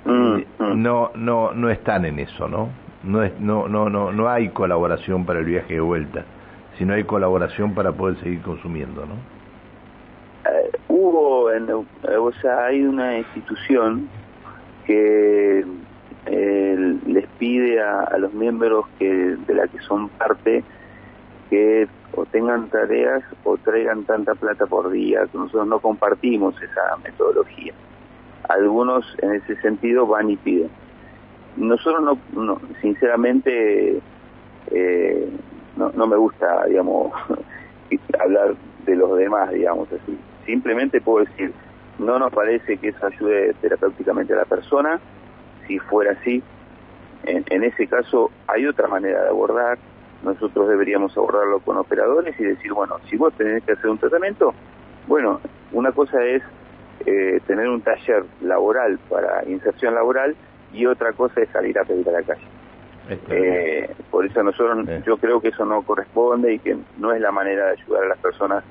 Mm, 0.06 0.38
eh, 0.38 0.48
mm. 0.60 0.82
No, 0.82 1.12
no, 1.16 1.54
no 1.54 1.70
están 1.70 2.06
en 2.06 2.20
eso, 2.20 2.48
¿no? 2.48 2.70
No, 3.04 3.24
es, 3.24 3.38
no, 3.40 3.68
no, 3.68 3.90
no, 3.90 4.12
no 4.12 4.30
hay 4.30 4.50
colaboración 4.50 5.26
para 5.26 5.40
el 5.40 5.46
viaje 5.46 5.74
de 5.74 5.82
vuelta, 5.82 6.24
sino 6.78 6.94
hay 6.94 7.04
colaboración 7.04 7.74
para 7.74 7.92
poder 7.92 8.18
seguir 8.20 8.42
consumiendo, 8.42 9.06
¿no? 9.06 9.16
Eh, 10.50 10.72
hubo, 10.88 11.52
en, 11.52 11.70
o 11.70 12.32
sea, 12.42 12.66
hay 12.66 12.84
una 12.84 13.18
institución 13.18 14.08
que 14.86 15.66
eh, 16.26 16.98
les 17.06 17.23
pide 17.44 17.82
a, 17.82 18.18
los 18.20 18.34
miembros 18.34 18.86
que 18.98 19.06
de 19.06 19.54
la 19.54 19.68
que 19.68 19.78
son 19.80 20.08
parte 20.08 20.64
que 21.50 21.90
o 22.16 22.26
tengan 22.26 22.70
tareas 22.70 23.22
o 23.44 23.58
traigan 23.58 24.06
tanta 24.06 24.34
plata 24.34 24.66
por 24.66 24.90
día, 24.90 25.28
nosotros 25.34 25.68
no 25.68 25.82
compartimos 25.82 26.56
esa 26.62 26.96
metodología. 27.04 27.74
Algunos 28.48 29.06
en 29.22 29.34
ese 29.34 29.58
sentido 29.58 30.08
van 30.08 30.30
y 30.30 30.38
piden. 30.38 30.70
Nosotros 31.58 32.18
no, 32.32 32.62
sinceramente, 32.82 34.00
eh, 34.72 35.30
no, 35.76 35.92
no 35.98 36.08
me 36.08 36.16
gusta, 36.16 36.66
digamos, 36.68 37.12
hablar 38.22 38.56
de 38.86 38.96
los 38.96 39.18
demás, 39.18 39.52
digamos 39.52 39.90
así. 39.92 40.18
Simplemente 40.46 41.02
puedo 41.02 41.26
decir, 41.26 41.52
no 42.00 42.20
nos 42.20 42.32
parece 42.32 42.78
que 42.78 42.88
eso 42.88 43.06
ayude 43.06 43.54
terapéuticamente 43.60 44.32
a 44.32 44.38
la 44.38 44.46
persona. 44.46 45.02
Si 45.68 45.78
fuera 45.80 46.14
así, 46.14 46.42
en, 47.26 47.64
ese 47.64 47.88
caso 47.88 48.32
hay 48.48 48.66
otra 48.66 48.88
manera 48.88 49.24
de 49.24 49.30
abordar. 49.30 49.78
Nosotros 50.24 50.70
deberíamos 50.70 51.16
abordarlo 51.18 51.60
con 51.60 51.78
operadores 51.78 52.40
y 52.40 52.44
decir, 52.44 52.72
bueno, 52.74 52.98
si 53.10 53.18
vos 53.18 53.34
tenés 53.34 53.64
que 53.64 53.74
hacer 53.74 53.90
un 53.90 53.98
tratamiento, 53.98 54.54
bueno, 55.08 55.42
una 55.74 55.92
cosa 55.92 56.24
es 56.24 56.42
eh, 57.06 57.42
tener 57.46 57.68
un 57.68 57.82
taller 57.82 58.24
laboral 58.42 59.00
para 59.10 59.44
inserción 59.50 59.96
laboral 59.96 60.36
y 60.74 60.86
otra 60.86 61.12
cosa 61.14 61.42
es 61.42 61.50
salir 61.50 61.78
a 61.78 61.84
pedir 61.84 62.08
a 62.10 62.14
la 62.14 62.24
calle. 62.24 62.48
Eh, 63.30 63.94
por 64.10 64.26
eso 64.26 64.42
nosotros, 64.44 64.88
yo 65.06 65.18
creo 65.18 65.42
que 65.42 65.50
eso 65.50 65.66
no 65.66 65.82
corresponde 65.82 66.54
y 66.54 66.60
que 66.60 66.78
no 66.98 67.12
es 67.12 67.20
la 67.20 67.32
manera 67.32 67.66
de 67.66 67.72
ayudar 67.74 68.04
a 68.06 68.08
las 68.08 68.18
personas 68.20 68.64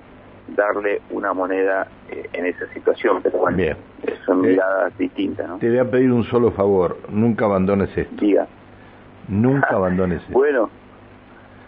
darle 0.48 1.00
una 1.10 1.32
moneda 1.32 1.86
eh, 2.10 2.28
en 2.32 2.46
esa 2.46 2.66
situación, 2.74 3.20
pero 3.22 3.38
bueno, 3.38 3.56
Bien. 3.56 3.76
son 4.26 4.44
Eh, 4.44 4.48
miradas 4.48 4.96
distintas, 4.98 5.48
¿no? 5.48 5.58
Te 5.58 5.68
voy 5.68 5.78
a 5.78 5.90
pedir 5.90 6.10
un 6.12 6.24
solo 6.24 6.50
favor, 6.50 6.98
nunca 7.10 7.44
abandones 7.46 7.96
esto, 7.96 8.14
Diga. 8.20 8.46
nunca 9.28 9.68
abandones 9.76 10.20
esto. 10.22 10.32
Bueno, 10.32 10.68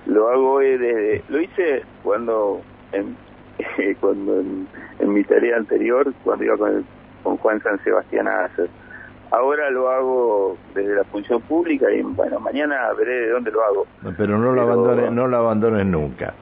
lo 0.06 0.28
hago 0.28 0.52
hoy 0.54 0.76
desde, 0.76 1.22
lo 1.28 1.40
hice 1.40 1.82
cuando 2.02 2.60
en, 2.92 3.16
cuando 4.00 4.40
en, 4.40 4.66
en 4.98 5.12
mi 5.12 5.24
tarea 5.24 5.56
anterior, 5.56 6.12
cuando 6.24 6.44
iba 6.44 6.56
con, 6.56 6.70
el- 6.76 6.84
con 7.22 7.36
Juan 7.38 7.60
San 7.62 7.78
Sebastián 7.82 8.28
a 8.28 8.44
hacer. 8.44 8.68
Ahora 9.30 9.68
lo 9.70 9.88
hago 9.88 10.56
desde 10.74 10.94
la 10.94 11.04
función 11.04 11.40
pública 11.40 11.90
y 11.90 12.02
bueno, 12.02 12.38
mañana 12.38 12.92
veré 12.96 13.14
de 13.20 13.30
dónde 13.30 13.50
lo 13.50 13.64
hago. 13.64 13.86
Pero 14.16 14.38
no 14.38 14.52
lo 14.52 14.60
Pero- 14.60 14.72
abandones, 14.72 15.10
no 15.12 15.26
lo 15.26 15.36
abandones 15.38 15.86
nunca. 15.86 16.34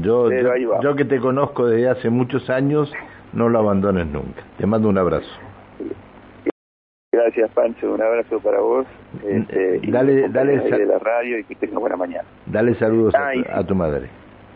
Yo, 0.00 0.26
Pero 0.28 0.48
yo, 0.48 0.52
ahí 0.52 0.64
va. 0.64 0.80
yo 0.80 0.96
que 0.96 1.04
te 1.04 1.18
conozco 1.20 1.66
desde 1.66 1.88
hace 1.88 2.10
muchos 2.10 2.48
años, 2.50 2.92
no 3.32 3.48
lo 3.48 3.58
abandones 3.58 4.06
nunca. 4.06 4.42
Te 4.58 4.66
mando 4.66 4.88
un 4.88 4.98
abrazo. 4.98 5.28
Gracias 7.12 7.50
Pancho, 7.50 7.92
un 7.92 8.00
abrazo 8.02 8.40
para 8.40 8.60
vos. 8.60 8.86
este, 9.28 9.80
y 9.82 9.90
Dale- 9.90 10.28
dale 10.30 10.58
de 10.58 10.86
la 10.86 10.98
radio 10.98 11.38
y 11.38 11.44
que 11.44 11.54
tengan 11.56 11.80
buena 11.80 11.96
mañana. 11.96 12.24
Dale 12.46 12.74
saludos 12.76 13.14
a, 13.14 13.32
tu- 13.32 13.44
a 13.52 13.64
tu 13.66 13.74
madre. 13.74 14.08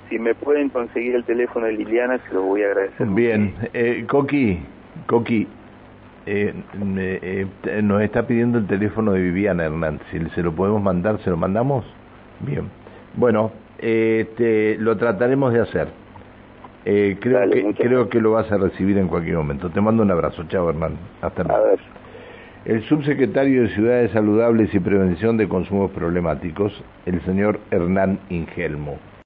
Si 0.08 0.18
me 0.18 0.34
pueden 0.34 0.70
conseguir 0.70 1.16
el 1.16 1.24
teléfono 1.24 1.66
de 1.66 1.72
Liliana, 1.72 2.18
se 2.26 2.34
lo 2.34 2.42
voy 2.42 2.62
a 2.62 2.66
agradecer. 2.68 3.06
Bien, 3.08 3.54
eh, 3.74 4.04
Coqui, 4.08 4.58
Coqui, 5.06 5.46
eh, 6.24 6.54
eh, 6.96 7.46
te- 7.62 7.82
nos 7.82 8.00
está 8.02 8.26
pidiendo 8.26 8.58
el 8.58 8.66
teléfono 8.66 9.12
de 9.12 9.20
Viviana 9.20 9.64
Hernández. 9.66 10.06
Si 10.10 10.18
se 10.30 10.42
lo 10.42 10.52
podemos 10.52 10.80
mandar, 10.82 11.18
¿se 11.20 11.28
lo 11.30 11.36
mandamos? 11.36 11.84
Bien. 12.40 12.70
Bueno, 13.14 13.50
eh, 13.78 14.26
te- 14.36 14.76
lo 14.78 14.96
trataremos 14.96 15.52
de 15.52 15.60
hacer. 15.60 15.88
Eh, 16.84 17.16
creo, 17.20 17.40
Dale, 17.40 17.74
que, 17.74 17.82
creo 17.82 18.08
que 18.08 18.20
lo 18.20 18.32
vas 18.32 18.50
a 18.52 18.58
recibir 18.58 18.96
en 18.98 19.08
cualquier 19.08 19.36
momento. 19.36 19.70
Te 19.70 19.80
mando 19.80 20.02
un 20.02 20.10
abrazo. 20.10 20.44
Chao, 20.48 20.68
Hernán. 20.70 20.96
Hasta 21.20 21.42
A 21.42 21.44
luego. 21.44 21.64
ver. 21.64 21.78
El 22.64 22.82
subsecretario 22.84 23.62
de 23.62 23.68
Ciudades 23.70 24.10
Saludables 24.10 24.74
y 24.74 24.80
Prevención 24.80 25.36
de 25.36 25.48
Consumos 25.48 25.90
Problemáticos, 25.92 26.72
el 27.06 27.20
señor 27.22 27.60
Hernán 27.70 28.18
Ingelmo. 28.28 28.98